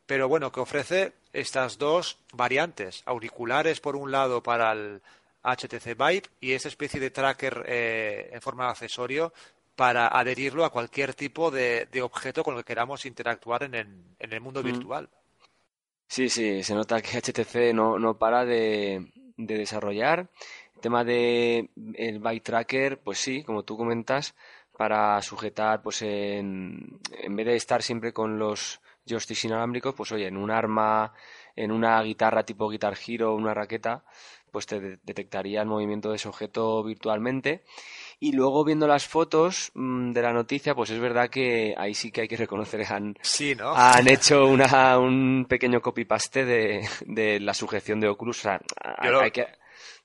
[0.06, 5.02] pero bueno, que ofrece estas dos variantes, auriculares por un lado para el
[5.42, 9.34] HTC Vive y esa especie de tracker eh, en forma de accesorio
[9.74, 13.88] para adherirlo a cualquier tipo de, de objeto con el que queramos interactuar en el,
[14.18, 14.64] en el mundo mm.
[14.64, 15.10] virtual.
[16.08, 20.30] Sí, sí, se nota que HTC no, no para de, de desarrollar.
[20.74, 24.34] El tema de el bike tracker, pues sí, como tú comentas,
[24.76, 30.26] para sujetar, pues en, en vez de estar siempre con los joysticks inalámbricos, pues oye,
[30.26, 31.12] en un arma,
[31.56, 34.04] en una guitarra tipo Guitar Hero, una raqueta,
[34.50, 37.64] pues te detectaría el movimiento de ese objeto virtualmente
[38.18, 42.10] y luego viendo las fotos mm, de la noticia, pues es verdad que ahí sí
[42.10, 43.16] que hay que reconocer que han,
[43.60, 48.38] han hecho una, un pequeño copy-paste de, de, la sujeción de Oculus.
[48.38, 49.46] O sea, hay, que...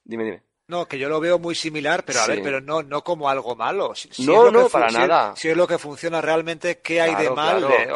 [0.04, 0.44] Dime, dime.
[0.68, 3.56] No, que yo lo veo muy similar, pero a ver, pero no, no como algo
[3.56, 3.94] malo.
[4.20, 5.36] no, no, para nada.
[5.36, 7.62] Si es lo que funciona realmente, ¿qué hay de mal?
[7.62, 7.94] De,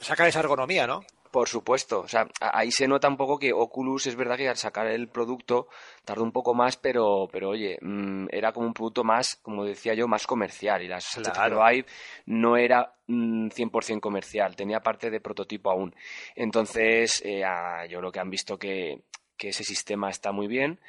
[0.00, 1.02] sacar esa ergonomía, ¿no?
[1.38, 4.56] Por supuesto, o sea, ahí se nota un poco que Oculus es verdad que al
[4.56, 5.68] sacar el producto
[6.04, 9.94] tardó un poco más, pero, pero oye, mm, era como un producto más, como decía
[9.94, 11.64] yo, más comercial y las Claro.
[11.64, 11.86] Vive
[12.26, 15.94] no era mm, 100% comercial, tenía parte de prototipo aún.
[16.34, 17.44] Entonces, eh,
[17.88, 19.04] yo creo que han visto que,
[19.36, 20.80] que ese sistema está muy bien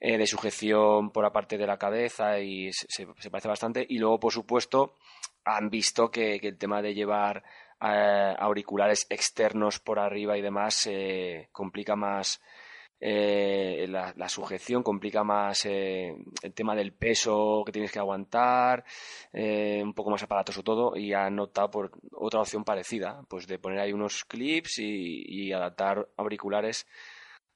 [0.00, 3.84] eh, de sujeción por la parte de la cabeza y se, se- se parece bastante.
[3.86, 4.94] Y luego, por supuesto,
[5.44, 7.44] han visto que, que el tema de llevar
[7.82, 12.40] eh, auriculares externos por arriba y demás eh, complica más
[13.02, 18.84] eh, la, la sujeción, complica más eh, el tema del peso que tienes que aguantar,
[19.32, 23.58] eh, un poco más aparatoso todo y han optado por otra opción parecida, pues de
[23.58, 26.86] poner ahí unos clips y, y adaptar auriculares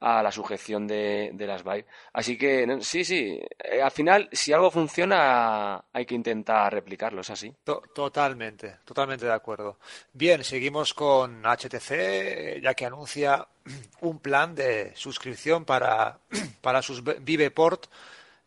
[0.06, 1.86] a la sujeción de, de las Vive.
[2.12, 7.22] Así que no, sí, sí, eh, al final si algo funciona hay que intentar replicarlo,
[7.22, 7.52] es así.
[7.64, 9.78] To- Totalmente, totalmente de acuerdo.
[10.12, 13.46] Bien, seguimos con HTC, ya que anuncia
[14.02, 16.18] un plan de suscripción para,
[16.60, 17.86] para sus Ve- Viveport,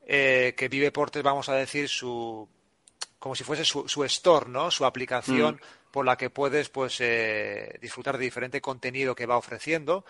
[0.06, 2.48] eh, que Viveport es, vamos a decir, su,
[3.20, 4.70] como si fuese su, su store, ¿no?
[4.72, 5.60] Su aplicación
[5.97, 10.05] por la que puedes, pues, eh, disfrutar de diferente contenido que va ofreciendo.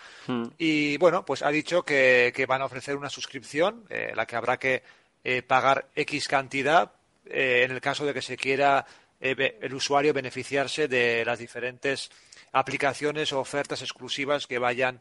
[0.58, 4.36] Y bueno, pues ha dicho que, que van a ofrecer una suscripción, eh, la que
[4.36, 4.82] habrá que
[5.24, 6.92] eh, pagar X cantidad
[7.24, 8.84] eh, en el caso de que se quiera
[9.18, 12.10] el usuario beneficiarse de las diferentes
[12.52, 15.00] aplicaciones o ofertas exclusivas que vayan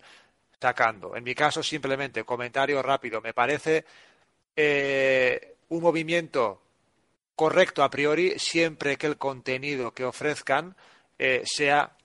[0.61, 1.17] sacando.
[1.17, 3.83] En mi caso, simplemente, comentario rápido, me parece
[5.67, 6.61] un movimiento
[7.37, 10.75] correcto a priori siempre que el contenido que ofrezcan
[11.17, 11.95] eh, sea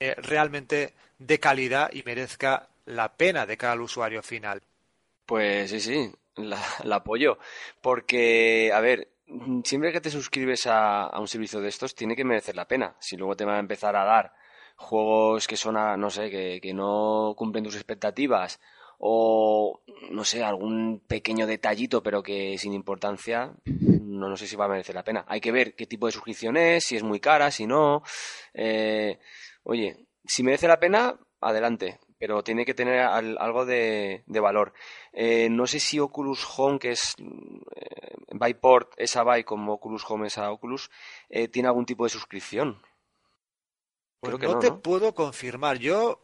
[0.00, 4.62] eh, realmente de calidad y merezca la pena de cada usuario final.
[5.26, 6.60] Pues sí, sí, la,
[6.96, 7.38] apoyo.
[7.80, 9.08] Porque, a ver,
[9.64, 12.94] siempre que te suscribes a, a un servicio de estos, tiene que merecer la pena.
[13.00, 14.32] Si luego te van a empezar a dar
[14.76, 18.60] juegos que son, a- no sé, que, que no cumplen tus expectativas,
[18.98, 19.80] o,
[20.10, 24.68] no sé, algún pequeño detallito, pero que sin importancia, no, no sé si va a
[24.68, 25.24] merecer la pena.
[25.28, 28.02] Hay que ver qué tipo de suscripción es, si es muy cara, si no.
[28.52, 29.18] Eh,
[29.64, 34.72] oye, si merece la pena, adelante, pero tiene que tener al- algo de, de valor.
[35.12, 40.26] Eh, no sé si Oculus Home, que es eh, Byport, esa By como Oculus Home,
[40.28, 40.90] esa Oculus,
[41.28, 42.80] eh, tiene algún tipo de suscripción.
[44.20, 44.80] Pues que no no, te ¿no?
[44.80, 45.78] puedo confirmar.
[45.78, 46.18] Yo,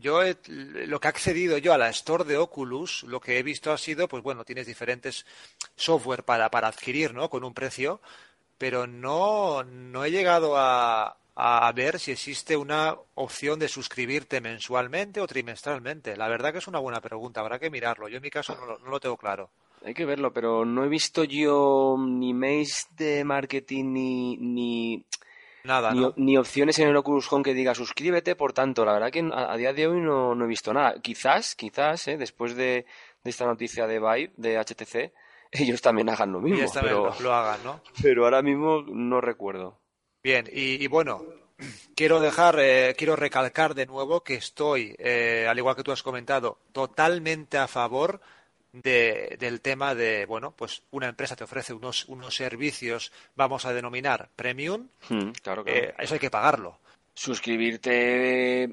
[0.00, 3.42] yo he- lo que ha accedido yo a la store de Oculus, lo que he
[3.42, 5.24] visto ha sido, pues bueno, tienes diferentes
[5.76, 7.28] software para, para adquirir, ¿no?
[7.30, 8.00] Con un precio,
[8.58, 15.20] pero no, no he llegado a, a ver si existe una opción de suscribirte mensualmente
[15.20, 16.16] o trimestralmente.
[16.16, 18.08] La verdad que es una buena pregunta, habrá que mirarlo.
[18.08, 19.50] Yo en mi caso no lo, no lo tengo claro.
[19.84, 25.04] Hay que verlo, pero no he visto yo ni mails de marketing ni, ni,
[25.64, 26.14] Nada, ni, ¿no?
[26.16, 29.52] ni opciones en el Oculus Home que diga suscríbete, por tanto, la verdad que a,
[29.52, 31.00] a día de hoy no, no he visto nada.
[31.00, 32.84] Quizás, quizás, eh, después de,
[33.22, 35.12] de esta noticia de Vive, de HTC,
[35.52, 37.80] ellos también hagan lo mismo, pero, lo, lo hagan, ¿no?
[38.02, 39.80] pero ahora mismo no recuerdo.
[40.22, 41.22] Bien, y, y bueno,
[41.94, 46.02] quiero dejar, eh, quiero recalcar de nuevo que estoy, eh, al igual que tú has
[46.02, 48.20] comentado, totalmente a favor
[48.82, 53.72] de- del tema de, bueno, pues una empresa te ofrece unos, unos servicios, vamos a
[53.72, 55.66] denominar premium, Mm, claro, claro.
[55.66, 56.78] eh, eso hay que pagarlo.
[57.14, 58.68] Suscribirte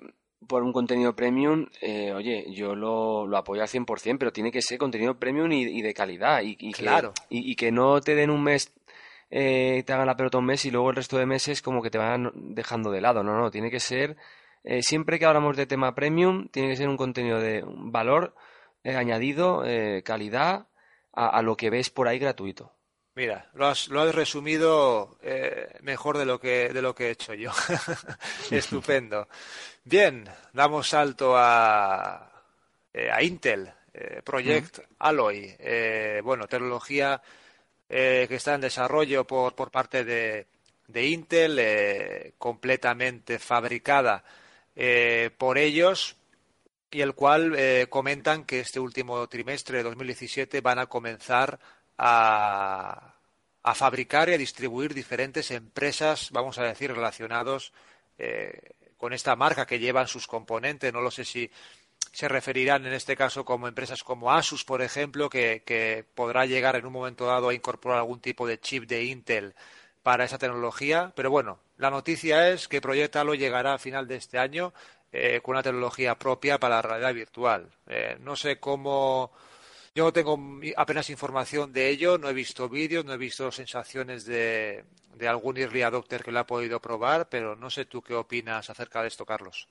[0.47, 4.61] por un contenido premium, eh, oye, yo lo, lo apoyo al 100%, pero tiene que
[4.61, 6.41] ser contenido premium y, y de calidad.
[6.41, 7.13] Y, y que, Claro.
[7.29, 8.73] y, y que no te den un mes,
[9.29, 11.91] eh, te hagan la pelota un mes y luego el resto de meses como que
[11.91, 13.21] te van dejando de lado.
[13.23, 14.17] No, no, tiene que ser,
[14.63, 18.33] eh, siempre que hablamos de tema premium, tiene que ser un contenido de valor
[18.83, 20.67] eh, añadido, eh, calidad,
[21.13, 22.73] a, a lo que ves por ahí gratuito.
[23.13, 27.11] Mira, lo has, lo has resumido eh, mejor de lo que, de lo que he
[27.11, 27.51] hecho yo.
[28.51, 29.27] Estupendo.
[29.83, 32.31] Bien, damos salto a,
[32.93, 35.55] eh, a Intel, eh, Project Alloy.
[35.59, 37.21] Eh, bueno, tecnología
[37.89, 40.47] eh, que está en desarrollo por, por parte de,
[40.87, 44.23] de Intel, eh, completamente fabricada
[44.73, 46.15] eh, por ellos,
[46.91, 51.59] y el cual eh, comentan que este último trimestre de 2017 van a comenzar
[51.97, 53.15] a,
[53.63, 57.73] a fabricar y a distribuir diferentes empresas, vamos a decir, relacionados
[58.17, 60.91] eh, con esta marca que llevan sus componentes.
[60.91, 61.49] No lo sé si
[62.11, 66.75] se referirán en este caso como empresas como Asus, por ejemplo, que, que podrá llegar
[66.75, 69.55] en un momento dado a incorporar algún tipo de chip de Intel
[70.03, 71.13] para esa tecnología.
[71.15, 74.73] Pero bueno, la noticia es que Project Halo llegará a final de este año
[75.11, 77.69] eh, con una tecnología propia para la realidad virtual.
[77.87, 79.31] Eh, no sé cómo,
[79.93, 80.39] Yo no tengo
[80.77, 84.85] apenas información de ello, no he visto vídeos, no he visto sensaciones de,
[85.15, 88.69] de algún early adopter que lo ha podido probar, pero no sé tú qué opinas
[88.69, 89.67] acerca de esto, Carlos.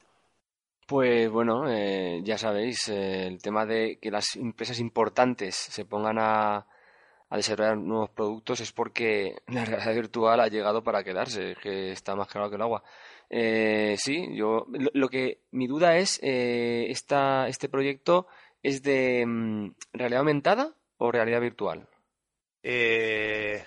[0.86, 6.18] Pues bueno, eh, ya sabéis, eh, el tema de que las empresas importantes se pongan
[6.18, 6.66] a,
[7.31, 12.14] a desarrollar nuevos productos es porque la realidad virtual ha llegado para quedarse, que está
[12.16, 12.83] más claro que el agua.
[13.31, 18.26] Eh, sí, yo lo, que mi duda es eh, esta, este proyecto
[18.61, 21.87] es de mm, realidad aumentada o realidad virtual.
[22.64, 23.64] Eh,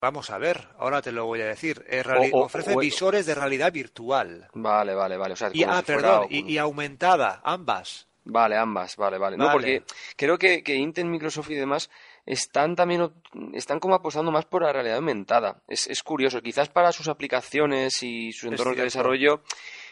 [0.00, 1.84] vamos a ver, ahora te lo voy a decir.
[2.32, 4.48] ofrece visores de realidad virtual.
[4.54, 5.34] Vale, vale, vale.
[5.52, 8.08] y, ah, perdón, y, aumentada, ambas.
[8.24, 9.36] Vale, ambas, vale, vale.
[9.36, 9.82] No, porque
[10.16, 11.90] creo que, que Intel, Microsoft y demás
[12.24, 13.12] están también
[13.52, 15.62] están como apostando más por la realidad aumentada.
[15.66, 19.42] Es, es curioso, quizás para sus aplicaciones y sus entornos de desarrollo,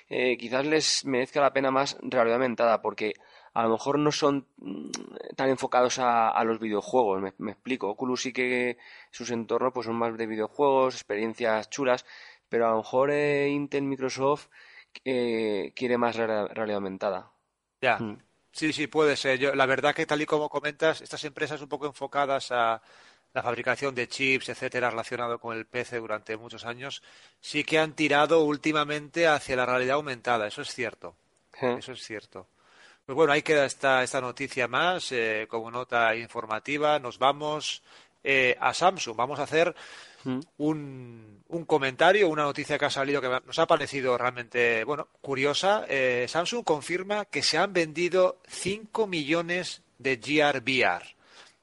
[0.09, 3.13] eh, quizás les merezca la pena más realidad aumentada, porque
[3.55, 4.91] a lo mejor no son mm,
[5.37, 7.89] tan enfocados a, los videojuegos, me, explico.
[7.89, 8.77] Oculus sí que
[9.11, 12.05] sus entornos pues son más de videojuegos, experiencias chulas,
[12.49, 14.49] pero a lo mejor eh, Intel, Microsoft
[15.05, 17.33] eh, quiere más realidad aumentada.
[17.81, 17.99] Ya.
[17.99, 18.19] Mm.
[18.53, 19.39] Sí, sí, puede ser.
[19.39, 22.83] Yo, la verdad que tal y como comentas, estas empresas un poco enfocadas a
[23.33, 27.03] la fabricación de chips, etcétera, relacionado con el PC durante muchos años,
[27.41, 30.47] sí que han tirado últimamente hacia la realidad aumentada.
[30.49, 31.15] Eso es cierto.
[31.61, 32.49] Eso es cierto.
[33.05, 36.99] Pues bueno, ahí queda esta, esta noticia más eh, como nota informativa.
[36.99, 37.83] Nos vamos
[38.23, 39.17] eh, a Samsung.
[39.17, 39.75] Vamos a hacer
[40.25, 40.41] mm.
[40.59, 45.85] un, un, comentario, una noticia que ha salido que nos ha parecido realmente bueno curiosa.
[45.89, 51.05] Eh, Samsung confirma que se han vendido 5 millones de Gear VR.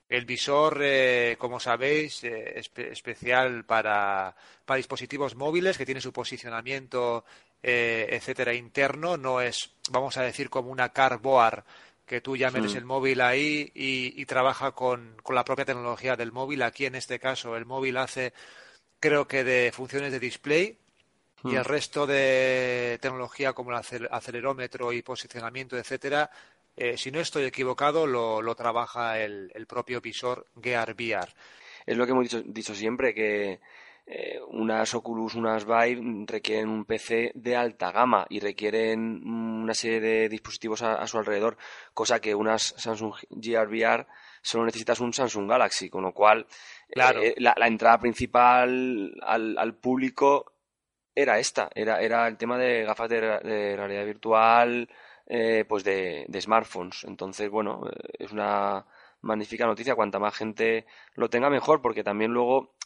[0.09, 7.25] El visor, eh, como sabéis, especial para, para, dispositivos móviles que tiene su posicionamiento,
[7.61, 9.17] etcétera, interno.
[9.17, 11.65] No es, vamos a decir, como una carboard
[12.07, 16.63] que tú ya metes el móvil ahí y, trabaja con, la propia tecnología del móvil.
[16.63, 18.33] Aquí, en este caso, el móvil hace,
[18.99, 20.77] creo que, de funciones de display
[21.43, 26.31] y el resto de tecnología como el acelerómetro y posicionamiento, etcétera,
[26.77, 31.29] eh, si no estoy equivocado, lo, trabaja el, propio visor Gear VR.
[31.85, 33.59] Es lo que hemos dicho siempre, que
[34.09, 39.99] eh, unas Oculus, unas Vive requieren un PC de alta gama y requieren una serie
[39.99, 41.57] de dispositivos a, su alrededor,
[41.93, 44.07] cosa que unas Samsung Gear VR
[44.41, 46.47] solo necesitas un Samsung Galaxy, con lo cual
[46.95, 50.53] eh, la, entrada principal al, público
[51.13, 53.19] era esta, era, era el tema de gafas de,
[53.75, 54.89] realidad virtual,
[55.25, 57.03] eh, pues de, de, smartphones.
[57.03, 57.81] Entonces, bueno,
[58.17, 58.85] es una
[59.19, 59.95] magnífica noticia.
[59.95, 62.76] Cuanta más gente lo tenga, mejor, porque también luego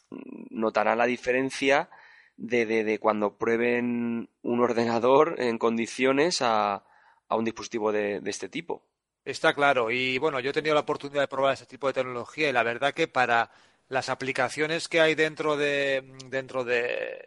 [0.50, 1.90] notarán la diferencia
[2.38, 6.84] de, de, cuando prueben un ordenador en condiciones a,
[7.32, 8.84] a un dispositivo de, este tipo.
[9.24, 9.90] Está claro.
[9.90, 12.64] Y bueno, yo he tenido la oportunidad de probar ese tipo de tecnología y la
[12.64, 13.52] verdad que para
[13.90, 17.20] las aplicaciones que hay dentro de dentro de,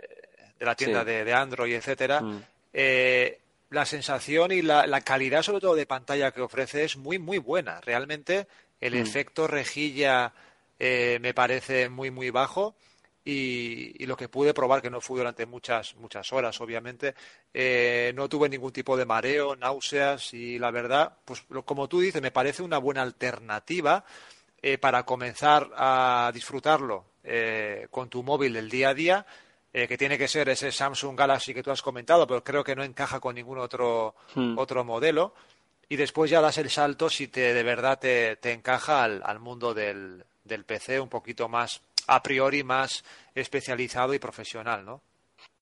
[0.58, 2.42] la tienda de, Android, etcétera, mm.
[2.72, 7.18] eh, la sensación y la, la, calidad, sobre todo de pantalla que ofrece, es muy
[7.18, 7.80] muy buena.
[7.80, 8.46] Realmente
[8.80, 8.98] el mm.
[8.98, 10.32] efecto rejilla
[10.78, 12.76] eh, me parece muy, muy bajo.
[13.26, 17.14] Y, lo que pude probar, que no fui durante muchas, muchas horas, obviamente,
[17.54, 22.20] eh, no tuve ningún tipo de mareo, náuseas y la verdad, pues como tú dices,
[22.20, 24.04] me parece una buena alternativa
[24.60, 27.06] eh, para comenzar a disfrutarlo
[27.88, 29.26] con tu móvil el día a día,
[29.72, 32.84] que tiene que ser ese Samsung Galaxy que tú has comentado, pero creo que no
[32.84, 34.58] encaja con ningún otro, hmm.
[34.58, 35.32] otro modelo
[35.88, 40.24] y después ya das el salto si te de verdad te, encaja al, mundo del,
[40.44, 43.02] del, PC un poquito más a priori más
[43.34, 45.02] especializado y profesional, ¿no?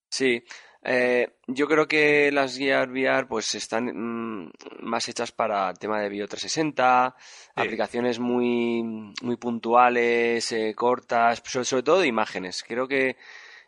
[0.08, 0.42] Sí,
[0.82, 6.08] eh, yo creo que las guías VR pues están mm, más hechas para tema de
[6.08, 7.14] Bio 360,
[7.54, 8.82] aplicaciones muy,
[9.22, 12.64] muy puntuales, eh, cortas, sobre, todo de imágenes.
[12.66, 13.16] Creo que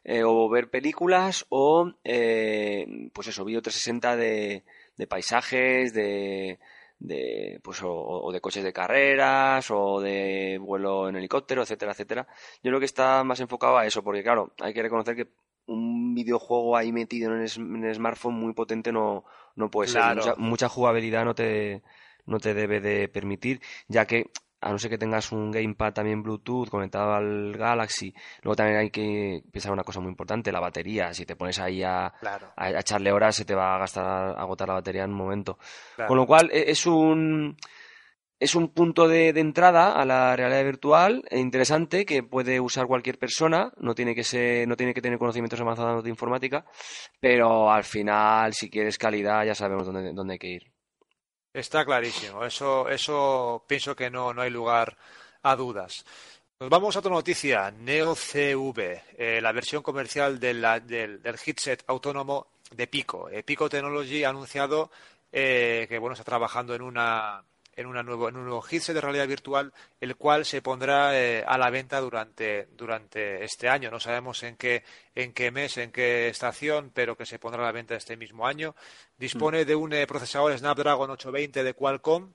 [0.02, 4.64] eh, o ver películas o pues eso, Bio 360 de
[4.96, 6.58] de paisajes, de,
[6.98, 12.26] de pues o, de coches de carreras o de vuelo en helicóptero, etcétera, etcétera.
[12.62, 15.28] Yo creo que está más enfocado a eso, porque claro, hay que reconocer que
[15.66, 17.40] un videojuego ahí metido en
[17.84, 19.24] el, smartphone muy potente no,
[19.56, 20.16] no puede ser.
[20.16, 21.82] Mucha, mucha, jugabilidad no te,
[22.26, 24.30] no te debe de permitir, ya que
[24.64, 28.14] a no ser que tengas un gamepad también Bluetooth conectado al Galaxy.
[28.42, 31.12] Luego también hay que pensar una cosa muy importante, la batería.
[31.12, 32.12] Si te pones ahí a,
[32.56, 35.58] echarle horas, se te va a gastar, a agotar la batería en un momento.
[36.08, 37.56] Con lo cual, e, es un
[38.40, 43.18] es un punto de, entrada a la realidad virtual e interesante que puede usar cualquier
[43.18, 46.64] persona, no tiene que ser, no tiene que tener conocimientos avanzados de informática,
[47.20, 50.73] pero al final, si quieres calidad, ya sabemos dónde, dónde hay que ir.
[51.54, 52.44] Está clarísimo.
[52.44, 54.96] Eso, eso pienso que no, no hay lugar
[55.42, 56.04] a dudas.
[56.58, 57.70] Nos vamos a otra noticia.
[57.70, 63.28] Neo CV, eh, la versión comercial del, del, headset autónomo de Pico.
[63.30, 64.90] Eh, Pico Technology ha anunciado
[65.30, 67.44] eh, que bueno está trabajando en una
[67.76, 71.58] en, una nuevo, en un nuevo headset de realidad virtual, el cual se pondrá a
[71.58, 73.90] la venta durante, durante este año.
[73.90, 77.66] No sabemos en qué, en qué mes, en qué estación, pero que se pondrá a
[77.66, 78.74] la venta este mismo año.
[79.18, 82.32] Dispone de un procesador Snapdragon 820 de Qualcomm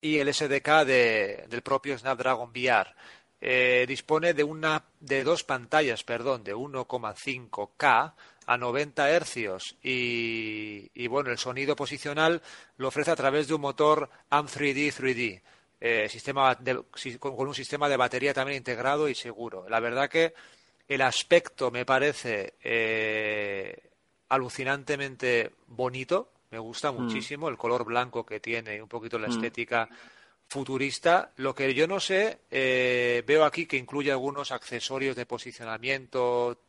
[0.00, 2.94] y el SDK del propio Snapdragon VR.
[3.40, 8.14] Eh, dispone de una de dos pantallas, perdón, de 1,5K
[8.46, 12.40] a 90 hercios y, bueno, el sonido posicional
[12.76, 15.42] lo ofrece a través de un motor AM3D 3D,
[15.80, 16.56] eh, sistema
[17.18, 19.68] con, un sistema de batería también integrado y seguro.
[19.68, 20.32] La verdad que
[20.88, 23.90] el aspecto me parece eh,
[24.28, 27.02] alucinantemente bonito, me gusta mm.
[27.02, 29.32] muchísimo el color blanco que tiene, un poquito la mm.
[29.32, 29.88] estética
[30.48, 31.32] futurista.
[31.36, 36.60] Lo que yo no sé, eh, veo aquí que incluye algunos accesorios de posicionamiento,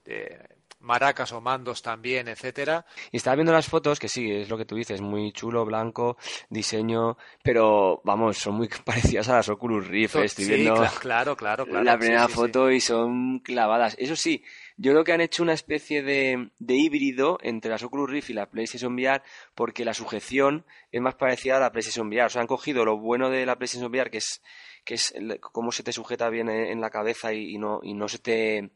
[0.88, 2.86] maracas o mandos también, etcétera.
[3.12, 6.18] Y estaba viendo las fotos, que sí, es lo que tú dices, muy chulo, blanco,
[6.50, 10.16] diseño, pero vamos, son muy parecidas a las Oculus Rift.
[10.16, 13.96] Eh, estoy viendo claro, claro, claro, la primera foto y son clavadas.
[14.00, 14.44] Eso sí,
[14.78, 18.34] yo creo que han hecho una especie de, de, híbrido entre las Oculus Rift y
[18.34, 19.22] la PlayStation VR
[19.54, 22.26] porque la sujeción es más parecida a la PlayStation VR.
[22.26, 24.42] O sea, han cogido lo bueno de la PlayStation VR, que es,
[24.86, 28.20] que es cómo se te sujeta bien en la cabeza y, no, y no se
[28.20, 28.72] te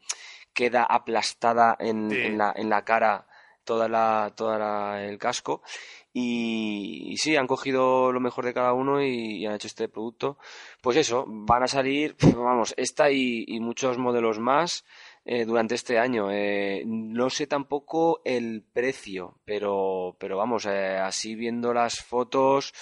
[0.52, 3.26] queda aplastada en, en, la, en la cara
[3.64, 5.62] toda la, toda el casco.
[6.14, 10.38] Y, sí, han cogido lo mejor de cada uno y, han hecho este producto.
[10.82, 14.84] Pues eso, van a salir, vamos, esta y, y muchos modelos más
[15.24, 16.30] eh, durante este año.
[16.30, 22.74] Eh, no sé tampoco el precio, pero, pero vamos, eh, así viendo las fotos,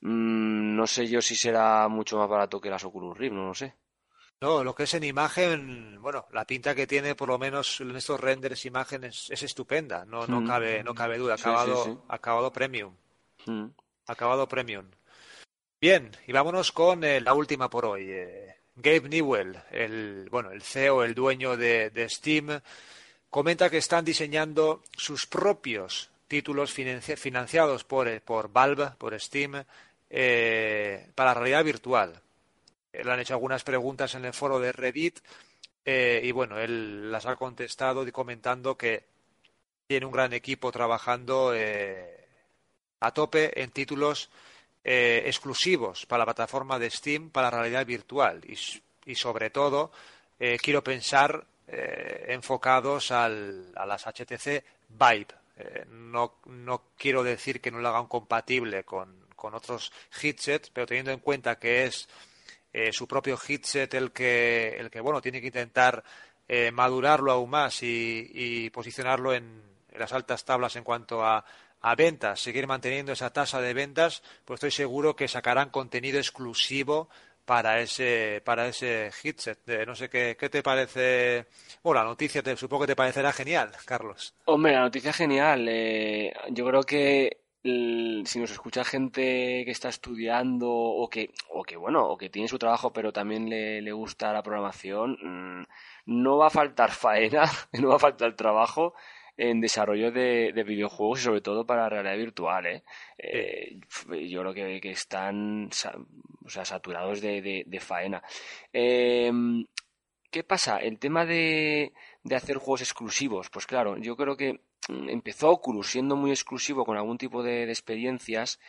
[0.00, 3.54] mmm, no sé yo si será mucho más barato que las Oculus Rift, no lo
[3.54, 3.74] sé.
[4.40, 7.96] No, lo que es en imagen, bueno, la pinta que tiene por lo menos en
[7.96, 10.46] estos renders imágenes es estupenda, no, no mm.
[10.46, 12.94] cabe, no cabe duda, acabado, acabado premium.
[13.46, 13.68] Mm.
[14.06, 14.86] Acabado premium.
[15.80, 18.10] Bien, y vámonos con la última por hoy.
[18.76, 22.60] Gabe Newell, el, bueno, el CEO, el dueño de, Steam,
[23.30, 29.64] comenta que están diseñando sus propios títulos financiados por, por, Valve, por Steam,
[30.10, 32.20] eh, para realidad virtual.
[33.02, 35.20] Le han hecho algunas preguntas en el foro de Reddit
[35.84, 39.04] eh, y bueno, él las ha contestado comentando que
[39.86, 42.26] tiene un gran equipo trabajando eh,
[43.00, 44.30] a tope en títulos
[44.88, 49.90] eh, exclusivos para la plataforma de Steam para realidad virtual y, sobre todo
[50.38, 55.26] eh, quiero pensar eh, enfocados al, a las HTC Vive.
[55.90, 59.90] No, no, quiero decir que no lo hagan compatible con, con otros
[60.22, 62.08] headsets, pero teniendo en cuenta que es
[62.92, 66.02] su propio headset el que, el que bueno, tiene que intentar
[66.72, 69.62] madurarlo aún más y, y posicionarlo en,
[69.98, 71.44] las altas tablas en cuanto a,
[71.80, 77.08] a ventas, seguir manteniendo esa tasa de ventas, pues estoy seguro que sacarán contenido exclusivo
[77.44, 79.58] para ese para ese headset.
[79.86, 81.46] no sé qué, qué te parece.
[81.82, 84.34] Bueno, la noticia te, supongo que te parecerá genial, Carlos.
[84.46, 85.66] Hombre, la noticia genial.
[85.68, 87.38] Eh, yo creo que
[88.24, 92.48] si nos escucha gente que está estudiando o que o que bueno o que tiene
[92.48, 95.66] su trabajo pero también le, le gusta la programación mm,
[96.06, 98.94] no va a faltar faena no va a faltar trabajo
[99.36, 102.66] en desarrollo de, videojuegos y sobre todo para realidad virtual.
[102.66, 102.82] ¿eh?
[103.18, 103.78] eh
[104.28, 105.68] yo creo que, que están
[106.44, 108.22] o sea, saturados de, de, faena.
[108.72, 109.66] Em,
[110.30, 110.78] ¿Qué pasa?
[110.78, 111.92] El tema de,
[112.24, 113.50] de hacer juegos exclusivos.
[113.50, 117.64] Pues claro, yo creo que Mm, empezó Oculus siendo muy exclusivo con algún tipo de,
[117.64, 118.60] experiencias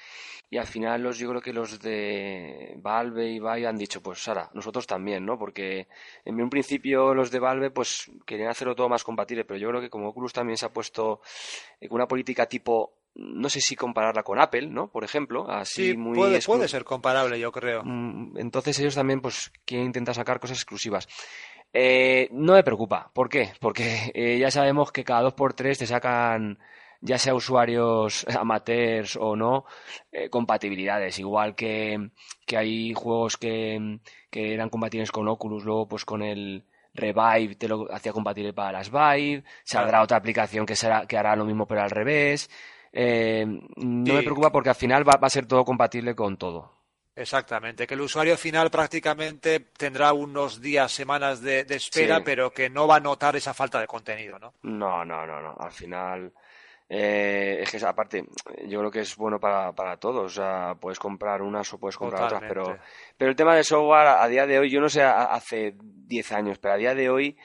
[0.49, 4.23] y al final los yo creo que los de Valve y Vive han dicho pues
[4.23, 5.87] Sara nosotros también no porque
[6.25, 9.81] en un principio los de Valve pues querían hacerlo todo más compatible pero yo creo
[9.81, 11.21] que como Oculus también se ha puesto
[11.81, 14.89] con una política tipo no sé si compararla con Apple, ¿no?
[14.89, 17.81] Por ejemplo, así muy puede, puede ser comparable, yo creo.
[17.83, 21.07] Mm, entonces ellos también pues quieren intentar sacar cosas exclusivas.
[21.73, 23.11] Eh, no me preocupa.
[23.13, 23.51] ¿Por qué?
[23.59, 26.59] Porque eh, ya sabemos que cada dos por tres te sacan,
[27.01, 29.65] ya sea usuarios amateurs o no,
[30.11, 31.19] eh, compatibilidades.
[31.19, 32.09] Igual que,
[32.45, 33.99] que hay juegos que,
[34.29, 38.71] que eran compatibles con Oculus, luego pues con el Revive te lo hacía compatible para
[38.71, 39.43] las Vive.
[39.63, 42.49] Saldrá otra aplicación que, será, que hará lo mismo pero al revés.
[42.93, 46.76] no me preocupa porque al final va a ser todo compatible con todo.
[47.17, 52.87] Exactamente, que el usuario final prácticamente tendrá unos días, semanas de, espera, pero que no
[52.87, 54.53] va a notar esa falta de contenido, ¿no?
[54.61, 55.55] No, no, no, no.
[55.59, 56.31] Al final
[56.89, 58.25] Eh, es que aparte,
[58.65, 60.25] yo creo que es bueno para, para todos.
[60.25, 62.77] O sea, puedes comprar unas o puedes comprar otras, pero,
[63.17, 66.59] pero el tema de software a, día de hoy, yo no sé hace 10 años,
[66.59, 67.37] pero a día de hoy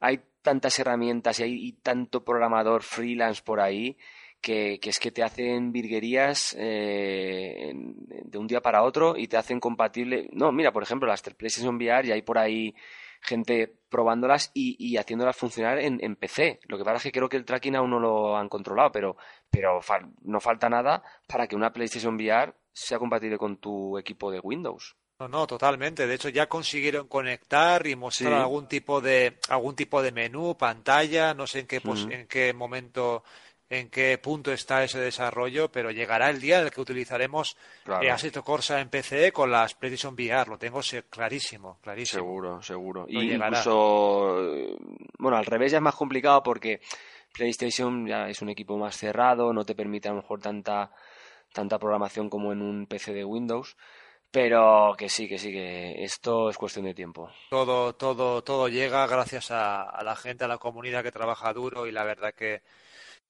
[0.00, 3.96] hay tantas herramientas y hay tanto programador freelance por ahí
[4.40, 9.60] que, es que te hacen virguerías eh, de un día para otro y te hacen
[9.60, 10.28] compatible.
[10.32, 12.74] No, mira, por ejemplo, las PlayStation VR y hay por ahí
[13.20, 16.60] gente probándolas y, haciéndolas funcionar en, PC.
[16.68, 19.16] Lo que pasa es que creo que el tracking aún no lo han controlado, pero,
[19.50, 19.80] pero
[20.22, 24.96] no falta nada para que una PlayStation VR sea compatible con tu equipo de Windows.
[25.20, 26.06] No, no, totalmente.
[26.06, 31.34] De hecho, ya consiguieron conectar y mostrar algún tipo de algún tipo de menú, pantalla.
[31.34, 33.24] No sé en qué en qué momento
[33.70, 38.02] en qué punto está ese desarrollo, pero llegará el día en el que utilizaremos claro.
[38.02, 42.22] Eh, Assetto Corsa en PC con las PlayStation VR, lo tengo clarísimo, clarísimo.
[42.22, 43.06] Seguro, seguro.
[43.08, 44.36] y incluso,
[45.18, 46.80] bueno, al revés ya es más complicado porque
[47.32, 50.90] PlayStation ya es un equipo más cerrado, no te permite a lo mejor tanta,
[51.52, 53.76] tanta programación como en un PC de Windows.
[54.30, 57.30] Pero que sí, que sí, que esto es cuestión de tiempo.
[57.48, 61.92] Todo, todo, todo llega gracias a la gente, a la comunidad que trabaja duro y
[61.92, 62.60] la verdad que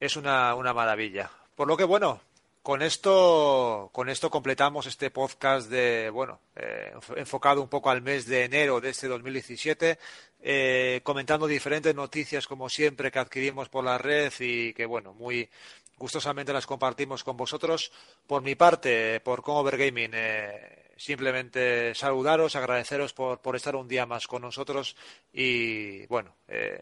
[0.01, 1.31] es una, una maravilla.
[1.55, 2.21] Por lo que, bueno,
[2.69, 8.27] con esto, con esto completamos este podcast de, bueno, eh, enfocado un poco al mes
[8.27, 9.99] de enero de este 2017,
[10.43, 15.49] eh, comentando diferentes noticias como siempre que adquirimos por la red y que, bueno, muy
[15.97, 17.91] gustosamente las compartimos con vosotros.
[18.27, 24.05] Por mi parte, por Comover Gaming, eh, simplemente saludaros, agradeceros por, por estar un día
[24.05, 24.95] más con nosotros
[25.33, 26.35] y, bueno,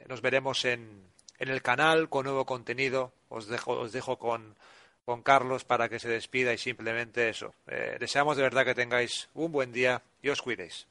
[0.09, 3.12] nos veremos en en el canal con nuevo contenido.
[3.28, 4.57] Os dejo, os dejo con,
[5.05, 7.55] con Carlos para que se despida y simplemente eso.
[7.66, 10.87] Eh, deseamos de verdad que tengáis un buen día y os cuidéis.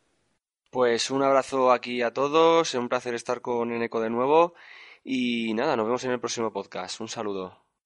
[0.72, 4.54] Pues un abrazo aquí a todos, un placer estar con Eneco de nuevo
[5.04, 7.00] y nada, nos vemos en el próximo podcast.
[7.00, 7.65] Un saludo.